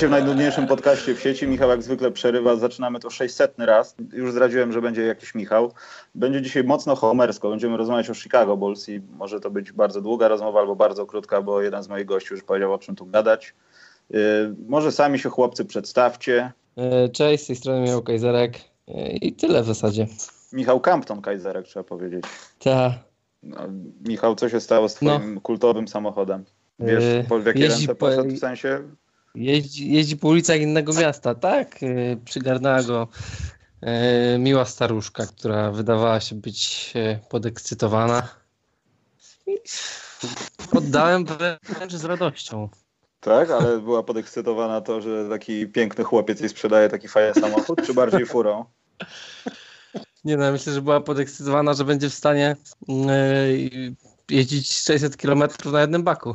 [0.00, 1.46] Witajcie w najdudniejszym podcaście w sieci.
[1.48, 2.56] Michał jak zwykle przerywa.
[2.56, 3.94] Zaczynamy to 600 raz.
[4.12, 5.72] Już zdradziłem, że będzie jakiś Michał.
[6.14, 7.50] Będzie dzisiaj mocno homersko.
[7.50, 11.42] Będziemy rozmawiać o Chicago Bulls i może to być bardzo długa rozmowa albo bardzo krótka,
[11.42, 13.54] bo jeden z moich gości już powiedział o czym tu gadać.
[14.10, 14.18] Yy,
[14.68, 16.52] może sami się chłopcy przedstawcie.
[16.76, 18.52] E, Cześć, z tej strony Michał Kajzerek
[18.88, 20.06] E, i tyle w zasadzie.
[20.52, 22.24] Michał Campton Kajzerek trzeba powiedzieć.
[22.58, 22.94] Ta,
[23.42, 23.58] No,
[24.08, 26.44] Michał, co się stało z twoim kultowym samochodem?
[26.78, 28.82] Wiesz, po w jakie ręce po- poszedł w sensie?
[29.34, 31.82] Jeździ, jeździ po ulicach innego miasta, tak?
[31.82, 33.08] E, Przygarnęła go
[33.80, 38.28] e, miła staruszka, która wydawała się być e, podekscytowana.
[39.46, 39.56] I
[40.76, 41.24] oddałem
[41.62, 42.68] wręcz z radością.
[43.20, 47.94] Tak, ale była podekscytowana to, że taki piękny chłopiec jej sprzedaje taki fajny samochód, czy
[47.94, 48.64] bardziej furą?
[50.24, 52.56] Nie no, myślę, że była podekscytowana, że będzie w stanie
[54.30, 56.34] jeździć 600 km na jednym baku.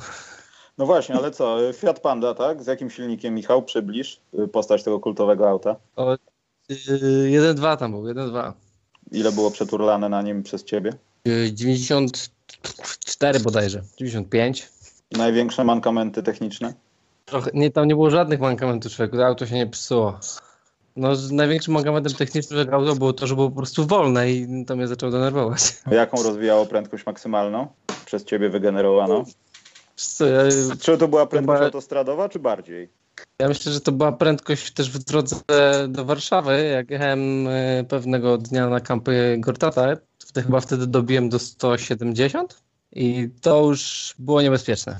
[0.77, 1.57] No właśnie, ale co?
[1.73, 2.63] Fiat Panda, tak?
[2.63, 3.63] Z jakim silnikiem, Michał?
[3.63, 5.75] Przybliż y, postać tego kultowego auta.
[5.95, 6.17] O, e,
[7.29, 8.53] 1-2 tam był, 1-2.
[9.11, 10.93] Ile było przeturlane na nim przez ciebie?
[11.27, 14.69] E, 94 bodajże, 95.
[15.11, 16.73] Największe mankamenty techniczne?
[17.25, 20.19] Trochę, nie, tam nie było żadnych mankamentów człowieku, to auto się nie psuło.
[20.95, 24.65] No, z największym mankamentem technicznym tego auto było to, że było po prostu wolne i
[24.65, 25.61] to mnie zaczęło denerwować.
[25.91, 27.67] Jaką rozwijało prędkość maksymalną?
[28.05, 29.23] Przez ciebie wygenerowaną?
[30.81, 32.89] Czy to była prędkość Chyba- autostradowa, czy bardziej?
[33.39, 35.35] ja myślę, że to była prędkość też w drodze
[35.87, 41.39] do Warszawy, jak jechałem e, pewnego dnia na kampy Gortata, wtedy, chyba wtedy dobiłem do
[41.39, 44.97] 170 i to już było niebezpieczne.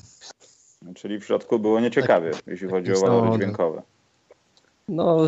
[0.96, 3.82] Czyli w środku było nieciekawie, jeśli chodzi o walory No, dźwiękowe.
[4.88, 5.28] No,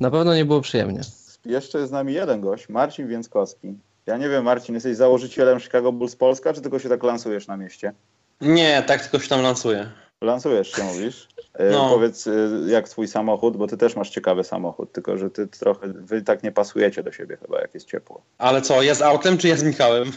[0.00, 1.00] na pewno nie było przyjemnie.
[1.44, 3.74] Jeszcze jest z nami jeden gość, Marcin Więckowski.
[4.06, 7.56] Ja nie wiem, Marcin, jesteś założycielem Chicago Bulls Polska, czy tylko się tak lansujesz na
[7.56, 7.92] mieście?
[8.40, 9.90] Nie, tak tylko się tam lansuje.
[10.20, 11.28] Lansujesz się, mówisz.
[11.54, 11.88] E, No.
[11.90, 12.30] Powiedz, e,
[12.66, 16.42] jak twój samochód, bo ty też masz ciekawy samochód, tylko że ty trochę, wy tak
[16.42, 18.22] nie pasujecie do siebie chyba, jak jest ciepło.
[18.38, 20.12] Ale co, ja z autem czy ja z Michałem?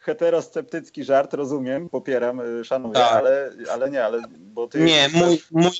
[0.00, 3.12] Heterosceptycki żart, rozumiem, popieram, y, szanuję, Tak.
[3.12, 4.80] ale, ale nie, ale bo ty...
[4.80, 5.70] Nie, mój, mój,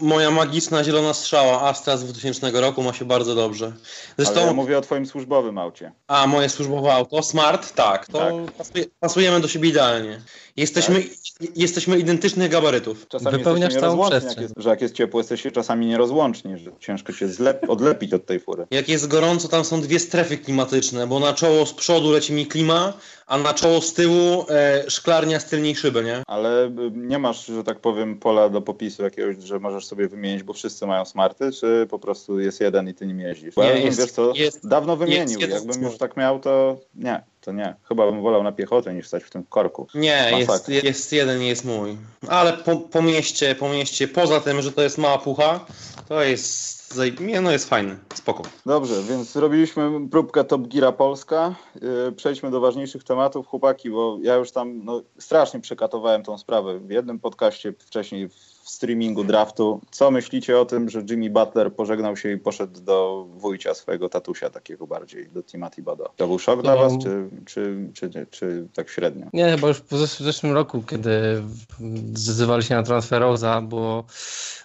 [0.00, 3.72] moja magiczna zielona strzała Astra z 2000 roku ma się bardzo dobrze.
[4.18, 5.92] Zresztą, Ale ja mówię o twoim służbowym aucie.
[6.06, 8.52] a moje służbowe auto, Smart, tak, to Tak.
[8.58, 10.20] Pasuje, pasujemy do siebie idealnie.
[10.56, 11.04] Jesteśmy,
[11.56, 13.08] jesteśmy identycznych gabarytów.
[13.08, 14.42] Czasami Wypełniasz całą nierozłączni, jak przestrzeń.
[14.42, 18.40] jest, że jak jest ciepło, jesteście czasami nierozłączni, że ciężko się zlep, odlepić od tej
[18.40, 18.66] fury.
[18.70, 22.46] Jak jest gorąco, tam są dwie strefy klimatyczne, bo na czoło z przodu leci mi
[22.46, 22.92] klima,
[23.26, 26.22] a na czoło z tyłu e, szklarnia z tylniej szyby, nie?
[26.26, 30.42] Ale y, nie masz, że tak powiem, pola do popisu jakiegoś, że możesz sobie wymienić,
[30.42, 33.54] bo wszyscy mają smarty, czy po prostu jest jeden i ty nim jeździsz?
[33.54, 35.40] Bo Nie, ja bym, jest- wiesz co, jest- dawno wymienił.
[35.40, 37.74] jeden Jakbym już tak miał, to nie, to nie.
[37.88, 39.86] Chyba bym wolał na piechotę niż stać w tym korku.
[39.94, 41.96] Nie, jest, jest jeden, jest mój.
[42.28, 45.66] Ale po, po mieście, po mieście, poza tym, że to jest mała pucha,
[46.08, 46.84] to jest,
[47.20, 48.42] nie, no jest fajny, spoko.
[48.66, 51.54] Dobrze, więc zrobiliśmy próbkę Top Geara Polska.
[51.82, 56.78] Yy, Przejdźmy do ważniejszych tematów, chłopaki, bo ja już tam no, strasznie przekatowałem tą sprawę
[56.78, 59.80] w jednym podcaście wcześniej w streamingu draftu.
[59.90, 64.50] Co myślicie o tym, że Jimmy Butler pożegnał się i poszedł do wujcia swojego tatusia,
[64.50, 66.08] takiego bardziej, do Tima Thibodeau?
[66.16, 66.80] To był szok dla No.
[66.80, 69.26] was, czy, czy, czy, czy, czy tak średnio?
[69.32, 71.42] Nie, chyba już w w zeszłym roku, kiedy
[72.14, 74.04] zdecydowali się na transfer Rosa, było,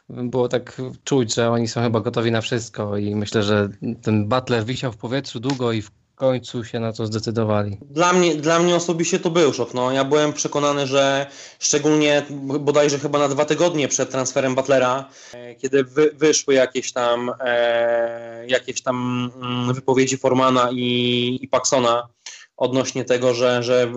[0.10, 3.70] było tak czuć, że oni są chyba gotowi na wszystko i myślę, że
[4.02, 7.78] ten Butler wisiał w powietrzu długo i w końcu się na to zdecydowali.
[7.82, 9.74] Dla mnie, dla mnie osobiście to był szok.
[9.74, 11.28] No, ja byłem przekonany, że
[11.60, 12.26] szczególnie
[12.60, 18.48] bodajże chyba na dwa tygodnie przed transferem Butlera, e, kiedy wy, wyszły jakieś tam, e,
[18.48, 22.08] jakieś tam mm, wypowiedzi Formana i, i Paxona
[22.58, 23.92] odnośnie tego, że, że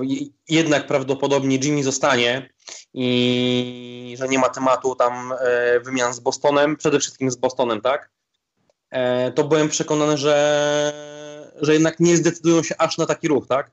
[0.48, 2.48] jednak prawdopodobnie Jimmy zostanie
[2.94, 8.10] i że nie ma tematu tam e, wymian z Bostonem, przede wszystkim z Bostonem, tak?
[8.90, 11.12] E, to byłem przekonany, że,
[11.62, 13.70] że jednak nie zdecydują się aż na taki ruch, tak?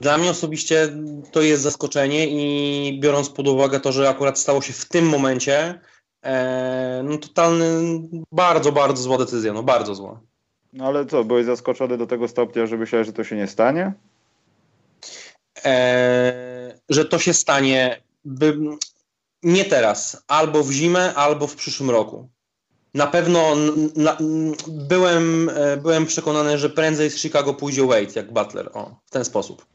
[0.00, 0.88] Dla mnie osobiście
[1.32, 5.80] to jest zaskoczenie i biorąc pod uwagę to, że akurat stało się w tym momencie,
[6.22, 7.66] e, no totalny,
[8.32, 10.20] bardzo, bardzo zła decyzja, no bardzo zła.
[10.72, 13.92] No ale co, byłeś zaskoczony do tego stopnia, że myślałeś, że to się nie stanie?
[15.64, 18.58] E, że to się stanie by,
[19.42, 22.28] nie teraz, albo w zimę, albo w przyszłym roku.
[22.94, 23.38] Na pewno
[23.96, 24.16] na,
[24.68, 28.70] byłem, e, byłem przekonany, że prędzej z Chicago pójdzie Wade jak Butler.
[28.74, 29.66] O, w ten sposób.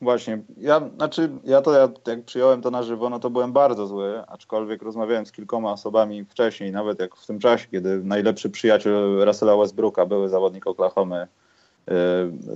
[0.00, 3.86] Właśnie, ja, znaczy, ja to ja, jak przyjąłem to na żywo, no to byłem bardzo
[3.86, 9.24] zły, aczkolwiek rozmawiałem z kilkoma osobami wcześniej, nawet jak w tym czasie, kiedy najlepszy przyjaciel
[9.24, 11.26] Russella Westbrooka, były zawodnik Oklahomy,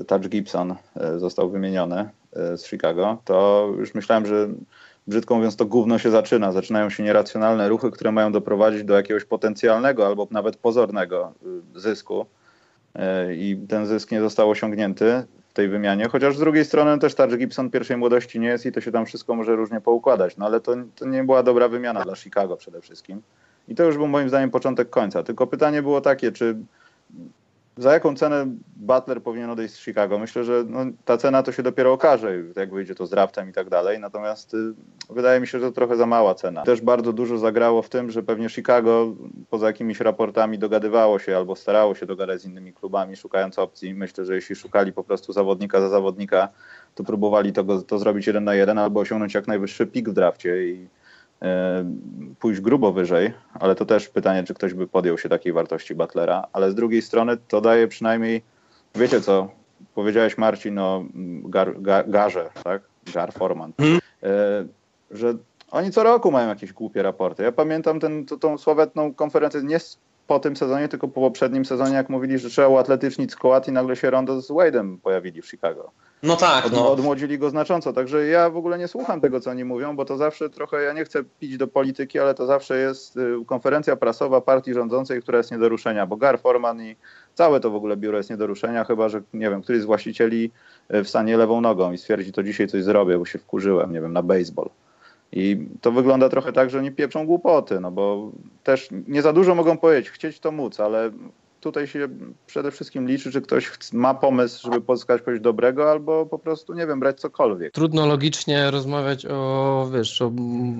[0.01, 4.49] y, Touch Gibson, y, został wymieniony z Chicago, to już myślałem, że
[5.09, 6.53] brzydko mówiąc, to gówno się zaczyna.
[6.53, 11.33] Zaczynają się nieracjonalne ruchy, które mają doprowadzić do jakiegoś potencjalnego albo nawet pozornego
[11.77, 12.27] y, zysku.
[12.97, 13.01] Y,
[13.37, 17.39] I ten zysk nie został osiągnięty w tej wymianie, chociaż z drugiej strony też Taj
[17.39, 20.37] Gibson pierwszej młodości nie jest i to się tam wszystko może różnie poukładać.
[20.37, 23.23] No ale to, to nie była dobra wymiana dla Chicago przede wszystkim.
[23.69, 25.23] I to już był moim zdaniem początek końca.
[25.23, 26.57] Tylko pytanie było takie, czy
[27.79, 28.47] za jaką cenę
[28.77, 30.19] Butler powinien odejść z Chicago?
[30.19, 33.53] Myślę, że no, ta cena to się dopiero okaże, jak wyjdzie to z draftem i
[33.53, 34.01] tak dalej.
[34.01, 34.75] Natomiast y,
[35.11, 36.63] wydaje mi się, że to trochę za mała cena.
[36.63, 39.15] Też bardzo dużo zagrało w tym, że pewnie Chicago
[39.51, 43.95] poza jakimiś raportami dogadywało się albo starało się dogadać z innymi klubami, szukając opcji.
[43.95, 46.49] Myślę, że jeśli szukali po prostu zawodnika za zawodnika,
[46.95, 50.69] to próbowali to, to zrobić jeden na jeden albo osiągnąć jak najwyższy pik w drafcie
[50.69, 50.89] i
[52.39, 56.47] pójść grubo wyżej, ale to też pytanie, czy ktoś by podjął się takiej wartości Butlera,
[56.53, 58.43] ale z drugiej strony to daje przynajmniej,
[58.95, 59.49] wiecie co,
[59.95, 61.05] powiedziałeś Marcin o
[61.45, 62.83] gar, gar, Garze, tak?
[63.15, 64.01] Gar Forman, hmm.
[65.11, 65.35] że
[65.71, 67.43] oni co roku mają jakieś głupie raporty.
[67.43, 69.79] Ja pamiętam ten, to, tą sławetną konferencję, nie
[70.27, 73.97] po tym sezonie, tylko po poprzednim sezonie, jak mówili, że trzeba uatletycznić skład i nagle
[73.97, 75.91] się Rondo z Wade'em pojawili w Chicago.
[76.23, 76.93] No tak, Od, no.
[76.93, 80.17] Odmłodzili go znacząco, także ja w ogóle nie słucham tego, co oni mówią, bo to
[80.17, 84.41] zawsze trochę, ja nie chcę pić do polityki, ale to zawsze jest y, konferencja prasowa
[84.41, 86.97] partii rządzącej, która jest nie do ruszenia, bo Gar Forman i
[87.35, 89.85] całe to w ogóle biuro jest nie do ruszenia, chyba, że nie wiem, któryś z
[89.85, 90.51] właścicieli
[90.95, 94.13] y, wstanie lewą nogą i stwierdzi, to dzisiaj coś zrobię, bo się wkurzyłem, nie wiem,
[94.13, 94.71] na baseball.
[95.33, 98.31] I to wygląda trochę tak, że oni pieprzą głupoty, no bo
[98.65, 101.11] też nie za dużo mogą powiedzieć, chcieć to móc, ale
[101.61, 102.09] tutaj się
[102.47, 106.87] przede wszystkim liczy, czy ktoś ma pomysł, żeby pozyskać kogoś dobrego, albo po prostu, nie
[106.87, 107.73] wiem, brać cokolwiek.
[107.73, 110.31] Trudno logicznie rozmawiać o, wiesz, o,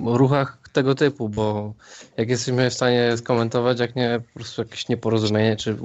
[0.05, 1.73] ruchach tego typu, bo
[2.17, 5.77] jak jesteśmy w stanie skomentować, jak nie po prostu jakieś nieporozumienie, czy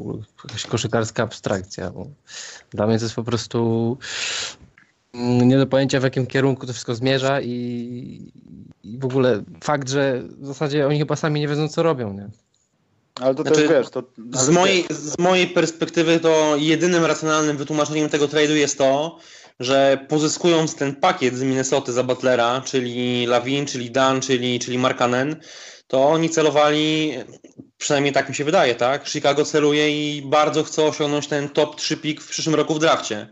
[0.44, 1.93] jakaś koszykarska abstrakcja.
[2.70, 3.99] Dla mnie to jest po prostu
[5.17, 8.32] nie do pojęcia, w jakim kierunku to wszystko zmierza i,
[8.85, 12.29] i w ogóle fakt, że w zasadzie oni chyba sami nie wiedzą, co robią, nie?
[13.20, 14.02] Ale to znaczy, też wiesz, to...
[14.32, 19.19] Z mojej, z mojej perspektywy to jedynym racjonalnym wytłumaczeniem tego trade'u jest to,
[19.61, 25.37] że pozyskując ten pakiet z Minnesota za Butlera, czyli Lawin, czyli Dan, czyli, czyli Markanen,
[25.87, 27.12] to oni celowali,
[27.76, 29.08] przynajmniej tak mi się wydaje, tak?
[29.08, 33.28] Chicago celuje i bardzo chce osiągnąć ten top 3 pik w przyszłym roku w drafcie.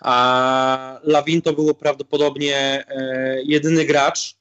[0.00, 4.34] A Lawin to było prawdopodobnie e, jedyny gracz,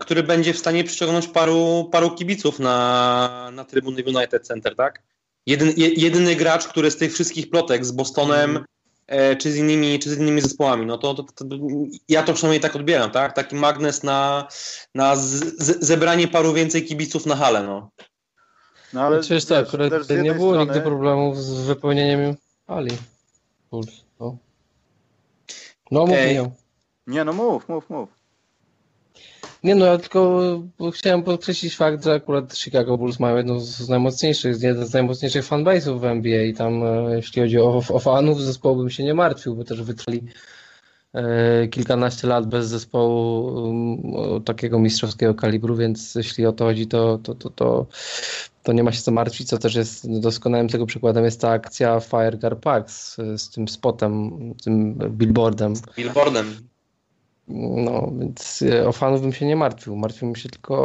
[0.00, 5.02] który będzie w stanie przyciągnąć paru, paru kibiców na, na trybuny United Center, tak?
[5.46, 8.64] Jedyn, jedyny gracz, który z tych wszystkich plotek z Bostonem mm.
[9.06, 11.44] e, czy, z innymi, czy z innymi zespołami, no to, to, to,
[12.08, 13.32] ja to przynajmniej tak odbieram, tak?
[13.32, 14.48] Taki magnes na,
[14.94, 17.90] na z, zebranie paru więcej kibiców na halę, no.
[18.92, 19.92] No ale Przecież to akurat
[20.22, 20.64] nie było strony...
[20.64, 22.36] nigdy problemów z wypełnieniem
[22.66, 22.90] hali.
[23.72, 23.80] No,
[25.90, 26.50] no mów okay.
[27.06, 28.17] Nie, no mów, mów, mów.
[29.64, 30.40] Nie no, ja tylko
[30.92, 36.00] chciałem podkreślić fakt, że akurat Chicago Bulls mają jedną z najmocniejszych, jeden z najmocniejszych fanbase'ów
[36.00, 39.56] w NBA i tam e, jeśli chodzi o, o fanów zespołu bym się nie martwił,
[39.56, 40.22] bo też wytrwali
[41.14, 47.18] e, kilkanaście lat bez zespołu um, takiego mistrzowskiego kalibru, więc jeśli o to chodzi, to,
[47.18, 47.86] to, to, to,
[48.62, 52.00] to nie ma się co martwić, co też jest doskonałym tego przykładem jest ta akcja
[52.00, 54.30] Firegar Park z, z tym spotem,
[54.64, 55.74] tym billboardem.
[55.96, 56.68] Billboardem.
[57.48, 59.96] No, więc e, o fanów bym się nie martwił.
[59.96, 60.76] Martwił się tylko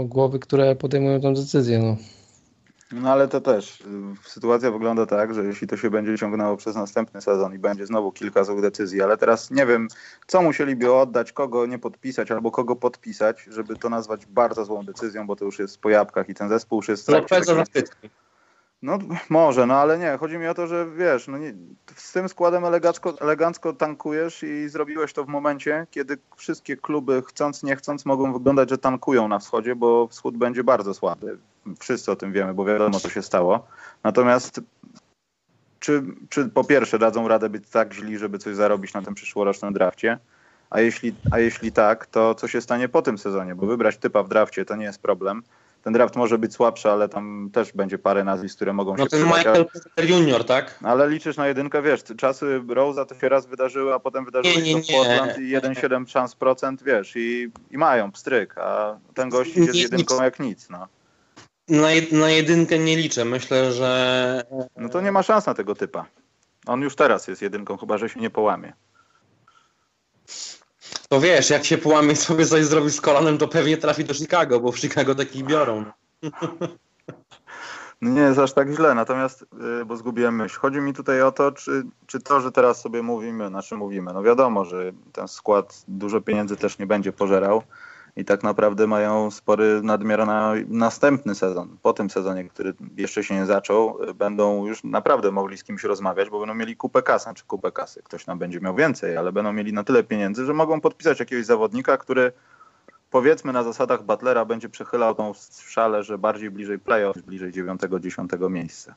[0.00, 1.78] o głowy, które podejmują tę decyzję.
[1.78, 1.96] No.
[2.92, 3.80] No ale to też.
[3.80, 3.84] Y,
[4.28, 8.12] sytuacja wygląda tak, że jeśli to się będzie ciągnęło przez następny sezon i będzie znowu
[8.12, 9.88] kilka złych decyzji, ale teraz nie wiem,
[10.26, 15.26] co musieliby oddać, kogo nie podpisać albo kogo podpisać, żeby to nazwać bardzo złą decyzją,
[15.26, 17.08] bo to już jest po jabłkach i ten zespół już jest...
[17.08, 17.64] Lopeza no
[19.28, 20.16] może, no ale nie.
[20.20, 21.54] Chodzi mi o to, że wiesz, no nie,
[21.96, 27.62] z tym składem elegancko, elegancko tankujesz i zrobiłeś to w momencie, kiedy wszystkie kluby chcąc,
[27.62, 31.38] nie chcąc mogą wyglądać, że tankują na wschodzie, bo wschód będzie bardzo słaby.
[31.78, 33.66] Wszyscy o tym wiemy, bo wiadomo co się stało.
[34.02, 34.60] Natomiast
[35.80, 39.72] czy, czy po pierwsze dadzą radę być tak źli, żeby coś zarobić na tym przyszłorocznym
[39.72, 40.18] drafcie?
[40.70, 43.54] A jeśli, a jeśli tak, to co się stanie po tym sezonie?
[43.54, 45.42] Bo wybrać typa w drafcie to nie jest problem
[45.84, 49.10] ten draft może być słabszy, ale tam też będzie parę nazwisk, które mogą no się
[49.10, 50.78] ten Michael Porter Junior, tak?
[50.82, 54.82] Ale liczysz na jedynkę, wiesz, czasy Rose'a to się raz wydarzyły, a potem wydarzyło się
[54.82, 59.72] w Portland i 1,7 szans procent, wiesz, i, i mają pstryk, a ten gość idzie
[59.72, 60.88] z jedynką jak nic, no.
[61.68, 64.42] Na, jed, na jedynkę nie liczę, myślę, że...
[64.76, 66.06] No to nie ma szans na tego typa.
[66.66, 68.72] On już teraz jest jedynką, chyba że się nie połamie.
[71.08, 74.60] To wiesz, jak się połamie sobie coś zrobi z kolanem, to pewnie trafi do Chicago,
[74.60, 75.84] bo w Chicago takich biorą.
[78.02, 80.58] Nie jest aż tak źle, natomiast, yy, bo zgubiłem myśl.
[80.58, 84.22] Chodzi mi tutaj o to, czy, czy to, że teraz sobie mówimy, znaczy mówimy, no
[84.22, 87.62] wiadomo, że ten skład dużo pieniędzy też nie będzie pożerał
[88.16, 91.76] i tak naprawdę mają spory nadmiar na następny sezon.
[91.82, 95.84] Po tym sezonie, który jeszcze się nie zaczął, yy, będą już naprawdę mogli z kimś
[95.84, 98.02] rozmawiać, bo będą mieli kupę kasy, czy kupę kasy.
[98.02, 101.46] Ktoś nam będzie miał więcej, ale będą mieli na tyle pieniędzy, że mogą podpisać jakiegoś
[101.46, 102.32] zawodnika, który
[103.10, 105.32] powiedzmy na zasadach Butlera będzie przechylał tą
[105.66, 108.94] szalę, że bardziej bliżej playoff, bliżej 9-10 miejsca.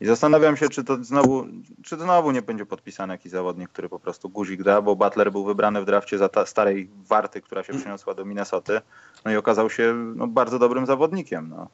[0.00, 1.46] I zastanawiam się, czy to znowu,
[1.84, 5.44] czy znowu nie będzie podpisany jakiś zawodnik, który po prostu guzik da, bo Butler był
[5.44, 8.80] wybrany w drafcie za ta starej warty, która się przeniosła do Minnesoty,
[9.24, 11.48] no i okazał się no, bardzo dobrym zawodnikiem.
[11.48, 11.68] No.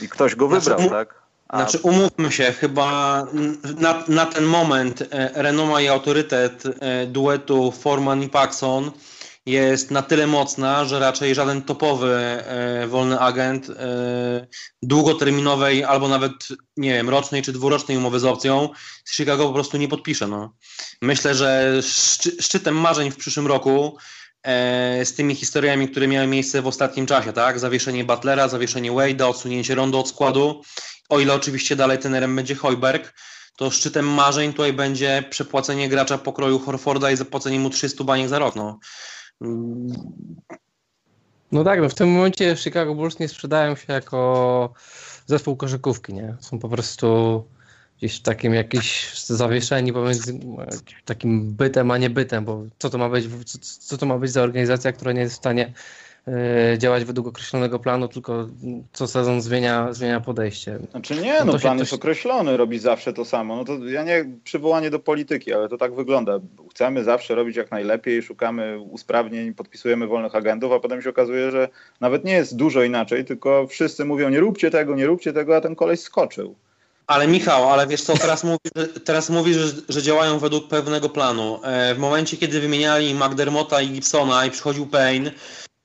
[0.00, 1.14] I ktoś go wybrał, znaczy, tak?
[1.48, 1.56] A...
[1.56, 3.26] Znaczy umówmy się, chyba
[3.78, 8.90] na, na ten moment e, renoma i autorytet e, duetu Forman i Paxson
[9.46, 14.46] jest na tyle mocna, że raczej żaden topowy e, wolny agent e,
[14.82, 16.32] długoterminowej albo nawet,
[16.76, 18.68] nie wiem, rocznej czy dwurocznej umowy z opcją
[19.04, 20.26] z Chicago po prostu nie podpisze.
[20.28, 20.54] No.
[21.02, 23.98] Myślę, że szczy, szczytem marzeń w przyszłym roku
[24.42, 27.58] e, z tymi historiami, które miały miejsce w ostatnim czasie, tak?
[27.58, 30.62] Zawieszenie Butlera, zawieszenie Wade'a, odsunięcie Rondo od składu,
[31.08, 33.14] o ile oczywiście dalej tenerem będzie Hojberg,
[33.56, 38.38] to szczytem marzeń tutaj będzie przepłacenie gracza pokroju Horforda i zapłacenie mu 300 baniek za
[38.38, 38.56] rok.
[38.56, 38.78] No.
[41.52, 44.72] No tak, no w tym momencie Chicago Bulls nie sprzedają się jako
[45.26, 46.36] zespół koszykówki, nie?
[46.40, 47.44] Są po prostu
[47.98, 50.40] gdzieś w takim jakieś zawieszeni pomiędzy
[51.04, 54.32] takim bytem, a nie bytem, bo co to ma być, co, co to ma być
[54.32, 55.72] za organizacja, która nie jest w stanie
[56.78, 58.48] działać według określonego planu, tylko
[58.92, 60.78] co sezon zmienia, zmienia podejście.
[60.90, 63.56] Znaczy nie, no, no plan jest określony, robi zawsze to samo.
[63.56, 66.40] No to ja nie przywołanie do polityki, ale to tak wygląda.
[66.70, 71.68] Chcemy zawsze robić jak najlepiej, szukamy usprawnień, podpisujemy wolnych agentów, a potem się okazuje, że
[72.00, 75.60] nawet nie jest dużo inaczej, tylko wszyscy mówią nie róbcie tego, nie róbcie tego, a
[75.60, 76.54] ten koleś skoczył.
[77.06, 78.72] Ale Michał, ale wiesz co, teraz mówisz,
[79.04, 81.60] teraz mówisz że, że działają według pewnego planu.
[81.64, 85.30] E, w momencie, kiedy wymieniali McDermotta i Gibsona i przychodził Payne,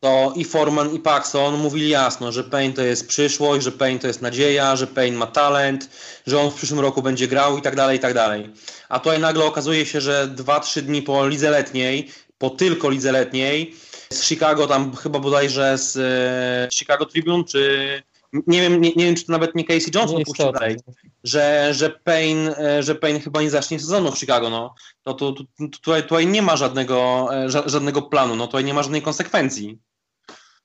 [0.06, 4.08] to i Forman i Paxson mówili jasno, że Payne to jest przyszłość, że Payne to
[4.08, 5.90] jest nadzieja, że Payne ma talent,
[6.28, 8.50] że on w przyszłym roku będzie grał i tak dalej, i tak dalej.
[8.90, 13.76] A tutaj nagle okazuje się, że 2-3 dni po lidze letniej, po tylko lidze letniej,
[14.10, 18.04] z Chicago tam chyba bodajże z e, Chicago Tribune, czy
[18.48, 20.76] nie wiem, nie, nie, wiem, czy to nawet nie Casey Johnson puścił dalej,
[21.24, 24.76] że, że, Payne, e, że Payne chyba nie zacznie sezonu w Chicago, no.
[25.04, 28.84] To, to, to, tutaj, tutaj nie ma żadnego, e, żadnego planu, no tutaj nie ma
[28.84, 29.80] żadnej konsekwencji.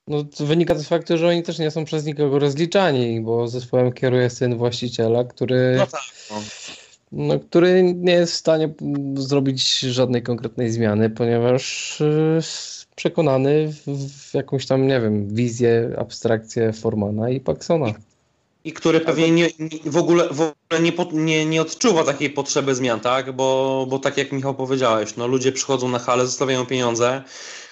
[0.07, 3.47] No, to wynika to z faktu, że oni też nie są przez nikogo rozliczani, bo
[3.47, 6.41] zespołem kieruje syn właściciela, który, no tak, no.
[7.11, 8.73] No, który nie jest w stanie
[9.15, 12.39] zrobić żadnej konkretnej zmiany, ponieważ y,
[12.95, 17.93] przekonany w, w, jakąś tam, nie wiem, wizję, abstrakcję Formana i Paxona.
[18.63, 19.49] I który pewnie nie,
[19.85, 23.31] w ogóle, w ogóle nie, nie, nie odczuwa takiej potrzeby zmian, tak?
[23.31, 27.23] Bo, bo tak jak Michał powiedziałeś, no ludzie przychodzą na halę, zostawiają pieniądze,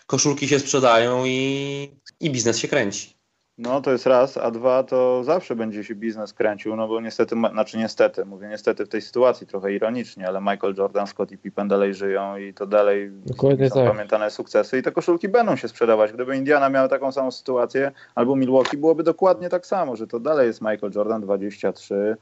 [0.08, 3.20] koszulki się sprzedają i i biznes się kręci.
[3.60, 7.36] No to jest raz, a dwa to zawsze będzie się biznes kręcił, no bo niestety,
[7.52, 11.68] znaczy niestety, mówię niestety w tej sytuacji trochę ironicznie, ale Michael Jordan, Scott i Pippen
[11.68, 13.92] dalej żyją i to dalej Dokładnie są tak.
[13.92, 16.12] pamiętane sukcesy i te koszulki będą się sprzedawać.
[16.12, 20.48] Gdyby Indiana miała taką samą sytuację, albo Milwaukee byłoby dokładnie tak samo, że to dalej
[20.48, 22.18] jest Michael Jordan 23,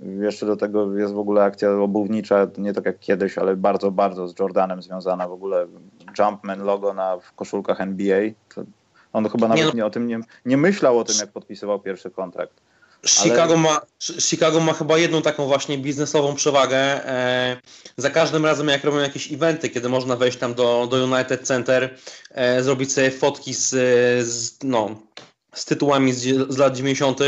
[0.00, 4.28] jeszcze do tego jest w ogóle akcja obuwnicza, nie tak jak kiedyś, ale bardzo, bardzo
[4.28, 5.66] z Jordanem związana w ogóle
[6.18, 8.20] Jumpman logo na w koszulkach NBA.
[8.54, 8.62] To
[9.12, 9.74] on chyba nawet nie, no.
[9.74, 12.60] nie o tym nie, nie myślał o tym, jak podpisywał pierwszy kontrakt.
[13.06, 13.56] Chicago, ale...
[13.56, 13.80] ma,
[14.20, 16.76] Chicago ma chyba jedną taką właśnie biznesową przewagę.
[16.76, 17.56] E,
[17.96, 21.96] za każdym razem, jak robią jakieś eventy, kiedy można wejść tam do, do United Center,
[22.30, 23.68] e, zrobić sobie fotki z,
[24.26, 25.02] z, no,
[25.54, 27.18] z tytułami z, z lat 90.,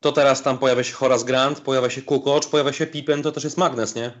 [0.00, 3.44] to teraz tam pojawia się Horace Grant, pojawia się Kukoc, pojawia się Pippen, to też
[3.44, 4.12] jest magnes, nie?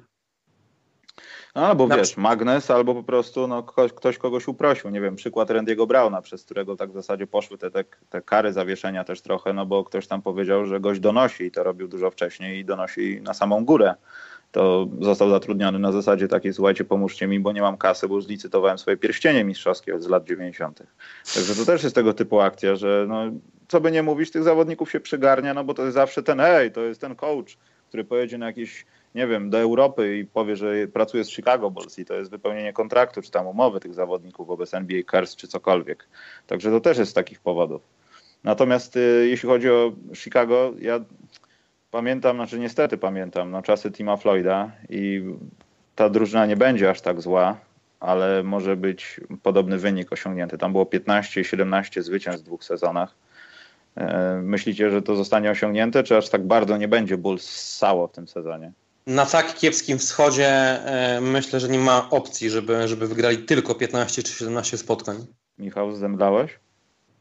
[1.54, 4.90] Albo Na wiesz, magnes, albo po prostu no, ktoś, ktoś kogoś uprosił.
[4.90, 8.52] Nie wiem, przykład Randy'ego Browna, przez którego tak w zasadzie poszły te, te, te kary
[8.52, 12.10] zawieszenia też trochę, no bo ktoś tam powiedział, że gość donosi i to robił dużo
[12.10, 13.94] wcześniej i donosi na samą górę.
[14.52, 18.78] To został zatrudniony na zasadzie takiej, słuchajcie, pomóżcie mi, bo nie mam kasy, bo zlicytowałem
[18.78, 20.82] swoje pierścienie mistrzowskie z lat 90.
[21.34, 23.22] Także to też jest tego typu akcja, że no,
[23.68, 26.72] co by nie mówić, tych zawodników się przygarnia, no bo to jest zawsze ten, ej,
[26.72, 30.88] to jest ten coach, który pojedzie na jakiś nie wiem, do Europy i powie, że
[30.92, 34.74] pracuje z Chicago Bulls i to jest wypełnienie kontraktu, czy tam umowy tych zawodników wobec
[34.74, 36.08] NBA Cars, czy cokolwiek.
[36.46, 37.82] Także to też jest z takich powodów.
[38.44, 41.00] Natomiast y, jeśli chodzi o Chicago, ja
[41.90, 45.24] pamiętam, znaczy niestety pamiętam, no, czasy Tima Floyda i
[45.94, 47.56] ta drużyna nie będzie aż tak zła,
[48.00, 50.58] ale może być podobny wynik osiągnięty.
[50.58, 53.14] Tam było 15-17 zwycięstw w dwóch sezonach
[53.96, 58.12] E, myślicie, że to zostanie osiągnięte, czy aż tak bardzo nie będzie Bulls ssało w
[58.12, 58.72] tym sezonie?
[59.06, 64.22] Na tak kiepskim wschodzie e, myślę, że nie ma opcji, żeby, żeby wygrali tylko 15
[64.22, 65.26] czy 17 spotkań.
[65.58, 66.50] Michał, zemdlałeś?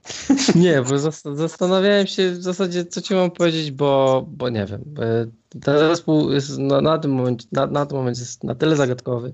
[0.55, 0.99] Nie, bo
[1.35, 4.83] zastanawiałem się w zasadzie, co ci mam powiedzieć, bo, bo nie wiem.
[5.63, 9.33] Ten zespół jest na, na, tym momencie, na, na ten moment jest na tyle zagadkowy,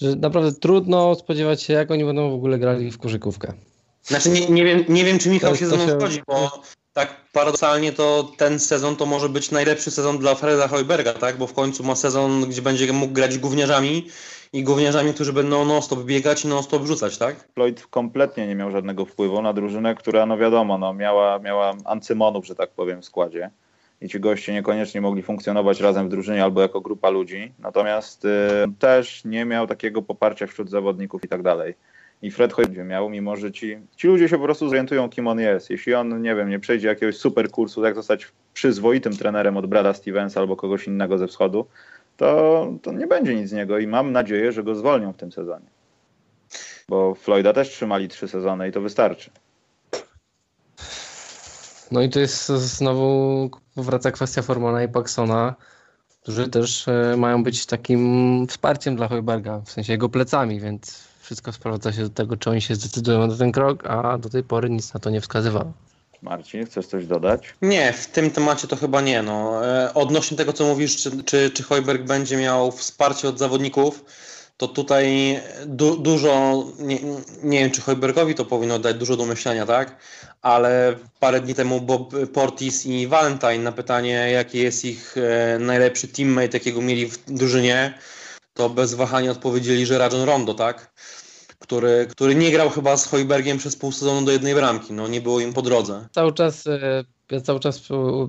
[0.00, 3.52] że naprawdę trudno spodziewać się, jak oni będą w ogóle grali w koszykówkę.
[4.02, 7.92] Znaczy nie, nie, wiem, nie wiem, czy Michał się ze mną zgodzi, bo tak paradoksalnie
[7.92, 11.36] to ten sezon to może być najlepszy sezon dla Freda Heuberga, tak?
[11.36, 14.06] Bo w końcu ma sezon, gdzie będzie mógł grać gówniarzami
[14.52, 17.36] i gówniarzami, którzy będą non-stop biegać i non-stop rzucać, tak?
[17.54, 22.46] Floyd kompletnie nie miał żadnego wpływu na drużynę, która, no wiadomo, no, miała, miała ancymonów,
[22.46, 23.50] że tak powiem, w składzie.
[24.00, 27.52] I ci goście niekoniecznie mogli funkcjonować razem w drużynie albo jako grupa ludzi.
[27.58, 28.28] Natomiast y,
[28.78, 31.74] też nie miał takiego poparcia wśród zawodników i tak dalej
[32.22, 35.40] i Fred będzie miał, mimo że ci, ci ludzie się po prostu zorientują, kim on
[35.40, 35.70] jest.
[35.70, 39.94] Jeśli on, nie wiem, nie przejdzie jakiegoś super kursu, jak zostać przyzwoitym trenerem od Brada
[39.94, 41.66] Stevensa albo kogoś innego ze wschodu,
[42.16, 45.32] to, to nie będzie nic z niego i mam nadzieję, że go zwolnią w tym
[45.32, 45.66] sezonie.
[46.88, 49.30] Bo Floyda też trzymali trzy sezony i to wystarczy.
[51.90, 55.54] No i to jest znowu wraca kwestia Formana i Paxona,
[56.22, 61.52] którzy też e, mają być takim wsparciem dla Hojberga, w sensie jego plecami, więc wszystko
[61.52, 64.70] sprowadza się do tego, czy oni się zdecydują na ten krok, a do tej pory
[64.70, 65.72] nic na to nie wskazywało.
[66.22, 67.54] Marcin, chcesz coś dodać?
[67.62, 69.22] Nie, w tym temacie to chyba nie.
[69.22, 69.66] No.
[69.66, 74.04] E, odnośnie tego, co mówisz, czy, czy, czy Hojberg będzie miał wsparcie od zawodników,
[74.56, 76.98] to tutaj du, dużo, nie,
[77.42, 79.96] nie wiem, czy Hojbergowi to powinno dać dużo do myślenia, tak?
[80.42, 86.08] Ale parę dni temu Bob Portis i Valentine na pytanie, jaki jest ich e, najlepszy
[86.08, 87.98] teammate, jakiego mieli w drużynie,
[88.54, 90.92] to bez wahania odpowiedzieli, że Rajon Rondo, tak?
[91.62, 95.20] Który, który nie grał chyba z Hojbergiem przez pół sezonu do jednej bramki, no nie
[95.20, 96.08] było im po drodze.
[96.12, 97.82] Cały czas e, ja cały czas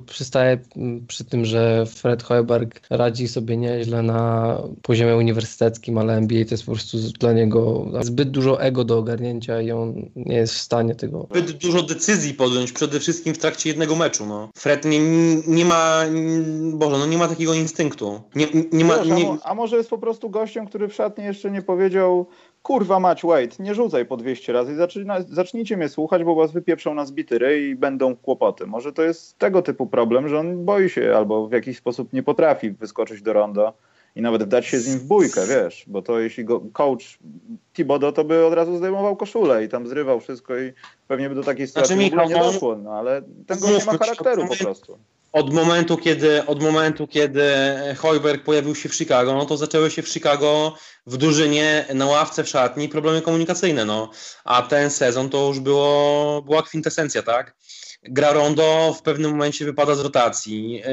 [0.05, 0.59] przystaję
[1.07, 6.65] przy tym, że Fred Hoiberg radzi sobie nieźle na poziomie uniwersyteckim, ale NBA to jest
[6.65, 10.95] po prostu dla niego zbyt dużo ego do ogarnięcia i on nie jest w stanie
[10.95, 11.27] tego.
[11.31, 14.25] Zbyt dużo decyzji podjąć, przede wszystkim w trakcie jednego meczu.
[14.25, 14.49] No.
[14.57, 14.99] Fred nie,
[15.47, 16.03] nie ma,
[16.73, 18.21] Boże, no nie ma takiego instynktu.
[18.35, 19.37] Nie, nie ma, nie...
[19.43, 22.27] A może jest po prostu gościem, który w szatni jeszcze nie powiedział
[22.63, 26.93] kurwa mać, wait, nie rzucaj po 200 razy, zaczyna, zacznijcie mnie słuchać, bo was wypieprzą
[26.93, 28.67] na zbity i będą kłopoty.
[28.67, 32.23] Może to jest tego typu problem, że on boi się albo w jakiś sposób nie
[32.23, 33.73] potrafi wyskoczyć do rondo
[34.15, 37.19] i nawet wdać się z nim w bójkę, wiesz, bo to jeśli go coach
[37.73, 40.73] Thibodeau to by od razu zdejmował koszulę i tam zrywał wszystko i
[41.07, 43.85] pewnie by do takiej sytuacji znaczy, Michał, nie no, doszło, no ale ten go nie
[43.85, 44.97] ma charakteru po prostu
[45.33, 47.43] od momentu, kiedy, od momentu, kiedy
[47.97, 50.75] Hojberg pojawił się w Chicago, no to zaczęły się w Chicago
[51.07, 54.09] w drużynie na ławce w szatni problemy komunikacyjne, no.
[54.43, 57.55] A ten sezon to już było, była kwintesencja, tak?
[58.09, 60.81] Gra Rondo w pewnym momencie wypada z rotacji.
[60.85, 60.91] E,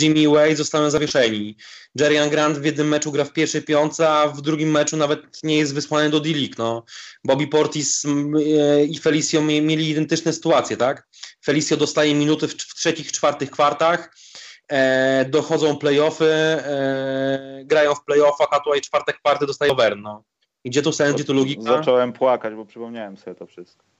[0.00, 1.56] Jimmy Wade zostaną zawieszeni.
[2.00, 5.56] Jerry Grant w jednym meczu gra w pierwszej piątce, a w drugim meczu nawet nie
[5.56, 6.54] jest wysłany do D-League.
[6.58, 6.84] No.
[7.24, 11.08] Bobby Portis e, i Felicio mieli identyczne sytuacje, tak?
[11.44, 14.16] Felicio dostaje minuty w, trzecich, czwartych kwartach,
[14.68, 19.96] e, dochodzą playoffy, e, grają w playoffach, a tutaj czwarte kwarty dostaje over.
[19.96, 20.24] No.
[20.64, 21.62] I gdzie tu sens, gdzie tu logika?
[21.62, 23.93] Zacząłem płakać, bo przypomniałem sobie to wszystko.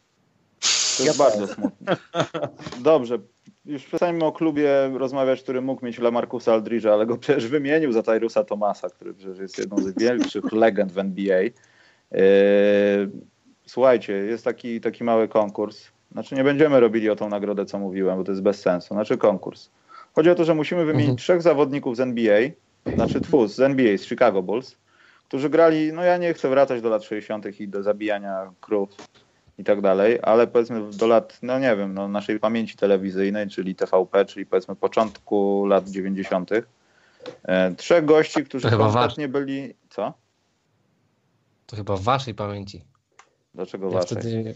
[0.96, 1.96] To jest ja bardzo smutne.
[2.92, 3.18] Dobrze,
[3.64, 8.02] już przestańmy o klubie rozmawiać, który mógł mieć Lamarcusa Aldridge'a, ale go przecież wymienił za
[8.02, 11.40] Tyrusa Thomasa, który przecież jest jedną z większych legend w NBA.
[11.42, 11.52] Yy,
[13.66, 15.84] słuchajcie, jest taki, taki mały konkurs.
[16.12, 18.94] Znaczy nie będziemy robili o tą nagrodę, co mówiłem, bo to jest bez sensu.
[18.94, 19.70] Znaczy konkurs.
[20.14, 21.18] Chodzi o to, że musimy wymienić mhm.
[21.18, 22.40] trzech zawodników z NBA,
[22.94, 24.76] znaczy twórz z NBA, z Chicago Bulls,
[25.28, 27.60] którzy grali, no ja nie chcę wracać do lat 60.
[27.60, 28.90] i do zabijania krów
[29.58, 33.74] i tak dalej, ale powiedzmy do lat, no nie wiem, no naszej pamięci telewizyjnej, czyli
[33.74, 36.50] TVP, czyli powiedzmy początku lat 90.
[37.42, 39.74] E, trzech gości, którzy kompletnie byli.
[39.90, 40.12] Co?
[41.66, 42.84] To chyba w waszej pamięci.
[43.54, 44.18] Dlaczego ja waszej?
[44.18, 44.54] Wtedy...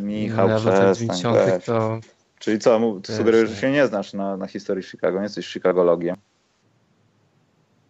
[0.00, 2.00] Michał, no, przestań, to...
[2.38, 6.16] Czyli co, sugerujesz, że się nie znasz na, na historii Chicago, nie jesteś chicagologiem?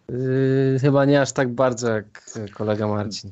[0.08, 3.30] Yy, chyba nie aż tak bardzo jak kolega Marcin.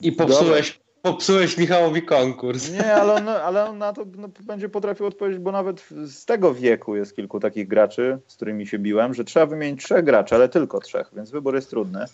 [0.00, 2.70] I popsułeś, popsułeś Michałowi konkurs.
[2.70, 6.54] Nie, ale on, ale on na to no, będzie potrafił odpowiedzieć, bo nawet z tego
[6.54, 10.48] wieku jest kilku takich graczy, z którymi się biłem, że trzeba wymienić trzech graczy, ale
[10.48, 12.04] tylko trzech, więc wybór jest trudny.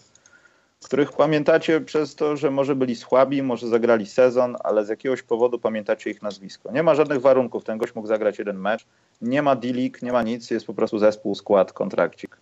[0.84, 5.58] Których pamiętacie przez to, że może byli słabi, może zagrali sezon, ale z jakiegoś powodu
[5.58, 6.72] pamiętacie ich nazwisko.
[6.72, 8.86] Nie ma żadnych warunków, ten gość mógł zagrać jeden mecz,
[9.22, 12.36] nie ma D-League, nie ma nic, jest po prostu zespół, skład, kontrakcik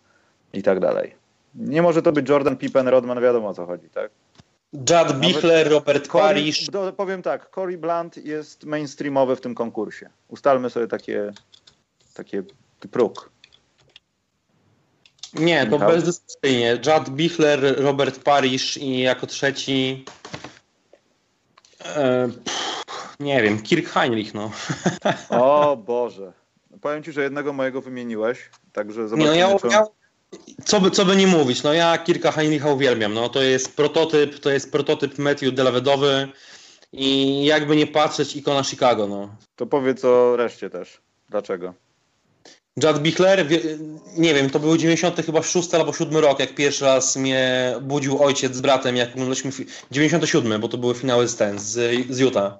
[0.53, 1.15] i tak dalej.
[1.55, 4.11] Nie może to być Jordan, Pippen, Rodman, wiadomo o co chodzi, tak?
[4.73, 6.09] Judd Bichler, Robert.
[6.73, 10.11] Do, powiem tak, Cory Blunt jest mainstreamowy w tym konkursie.
[10.29, 11.33] Ustalmy sobie takie,
[12.15, 12.43] takie
[12.91, 13.31] próg.
[15.35, 15.89] Nie, to Michał?
[15.89, 16.73] bezdyskusyjnie.
[16.87, 20.05] Judd Bichler, Robert Parrish i jako trzeci
[21.85, 24.51] e, pff, nie wiem, Kirk Heinrich, no.
[25.41, 26.33] O Boże.
[26.81, 29.85] Powiem ci, że jednego mojego wymieniłeś, także Nie, zobaczymy, no ja, ja,
[30.65, 34.39] co, by, co by nie mówić, no ja Kirka Heinricha uwielbiam, no to jest prototyp,
[34.39, 36.29] to jest prototyp Matthew Delavedowy
[36.93, 39.37] i jakby nie patrzeć ikona Chicago, no.
[39.57, 41.01] To powiedz o reszcie też.
[41.29, 41.75] Dlaczego?
[42.77, 43.47] Judd Bichler,
[44.17, 48.23] nie wiem, to był 90 chyba 6 albo 7 rok, jak pierwszy raz mnie budził
[48.23, 51.73] ojciec z bratem, jak oglądaliśmy, fi- 97, bo to były finały z ten, z,
[52.11, 52.59] z Utah.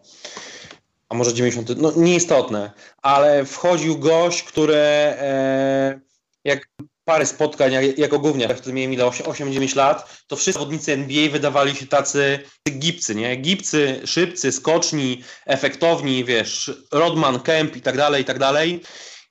[1.09, 2.71] A może 90, no nieistotne,
[3.03, 6.01] ale wchodził gość, który e,
[6.45, 6.69] jak
[7.05, 11.77] parę spotkań, jak, jako gówniarz, wtedy miałem ile, 8-9 lat, to wszyscy zawodnicy NBA wydawali
[11.77, 12.39] się tacy
[12.71, 13.37] gipcy, nie?
[13.37, 18.81] Gipcy, szybcy, skoczni, efektowni, wiesz, Rodman, Kemp i tak dalej, i tak dalej.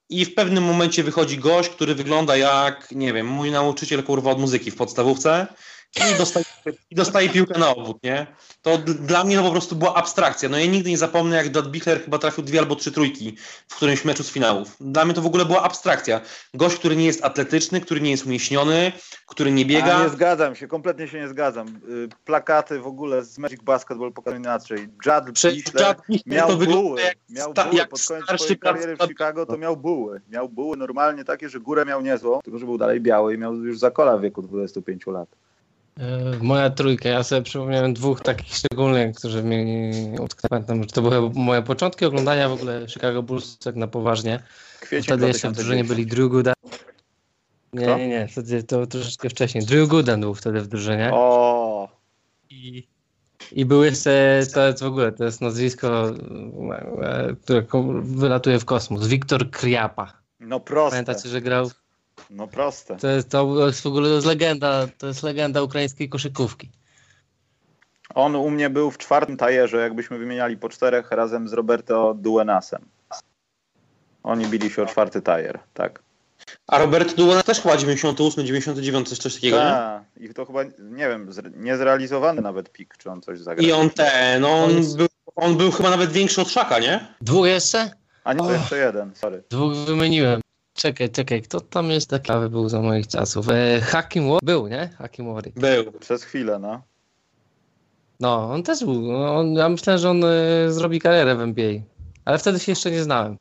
[0.09, 4.39] I w pewnym momencie wychodzi gość, który wygląda jak, nie wiem, mój nauczyciel kurwa od
[4.39, 5.47] muzyki w podstawówce
[5.97, 6.45] i dostaje,
[6.91, 8.27] i dostaje piłkę na obwód, nie?
[8.61, 10.49] To dla mnie to po prostu była abstrakcja.
[10.49, 13.35] No ja nigdy nie zapomnę, jak Dad Bichler chyba trafił dwie albo trzy trójki
[13.67, 14.75] w którymś meczu z finałów.
[14.79, 16.21] Dla mnie to w ogóle była abstrakcja.
[16.53, 18.91] Gość, który nie jest atletyczny, który nie jest umieśniony,
[19.25, 20.03] który nie A biega.
[20.03, 21.67] nie zgadzam się, kompletnie się nie zgadzam.
[21.67, 24.87] Y, Plakaty w ogóle z Magic Basketball pokazują inaczej.
[25.33, 27.75] Prze- Bichler miał buły, jak miał buły.
[27.75, 30.21] jak Pod koniec swojej kariery w Chicago to miał buły.
[30.29, 33.55] Miał buły normalnie takie, że górę miał niezłą, tylko że był dalej biały i miał
[33.55, 35.29] już zakola w wieku 25 lat.
[35.99, 40.49] E, Moja trójka, ja sobie przypomniałem dwóch takich szczególnych, którzy mi utknęli.
[40.49, 44.43] Pamiętam, że to były moje początki oglądania w ogóle Chicago Bulls tak na poważnie.
[44.79, 45.89] Kwiecień Wtedy jeszcze w drużynie 2010.
[45.89, 46.53] byli Drew Gooden.
[47.73, 47.97] Nie, Kto?
[47.97, 49.65] nie, nie, wtedy to troszeczkę wcześniej.
[49.65, 51.09] Drew Gooden był wtedy w drużynie.
[51.13, 51.89] O,
[52.49, 52.87] I,
[53.51, 56.09] I był jeszcze, to jest w ogóle, to jest nazwisko,
[57.01, 57.65] e, które
[58.01, 59.07] wylatuje w kosmos.
[59.07, 60.13] Wiktor Kriapa.
[60.39, 60.91] no proste.
[60.91, 61.69] Pamiętacie, że grał?
[62.29, 62.97] No proste.
[62.97, 66.69] To jest, to jest w ogóle to jest legenda, to jest legenda ukraińskiej koszykówki.
[68.15, 72.85] On u mnie był w czwartym tajerze, jakbyśmy wymieniali po czterech razem z Roberto Duenasem.
[74.23, 76.01] Oni bili się o czwarty tajer, tak.
[76.67, 79.63] A Robert Duena też chyba 98, 99, coś, coś takiego, nie?
[79.63, 83.67] Tak, i to chyba, nie wiem, zre- niezrealizowany nawet pik, czy on coś zagrał.
[83.67, 86.79] I on te, no on On jest- był, on był chyba nawet większy od Szaka,
[86.79, 87.07] nie?
[87.21, 87.91] Dwóch jeszcze?
[88.23, 89.43] A nie, to jeszcze jeden, sorry.
[89.49, 90.41] Dwóch wymieniłem.
[90.79, 93.49] Czekaj, czekaj, kto tam jest taki ciekawy był za moich czasów?
[93.49, 94.89] E, Hakim Wa- był, nie?
[94.97, 95.59] Hakim Warrick.
[95.59, 95.91] Był.
[95.91, 96.81] Przez chwilę, no.
[98.19, 99.01] No, on też był.
[99.01, 101.73] No, On, ja myślę, że on e, zrobi karierę w NBA.
[102.25, 103.37] Ale wtedy się jeszcze nie znałem.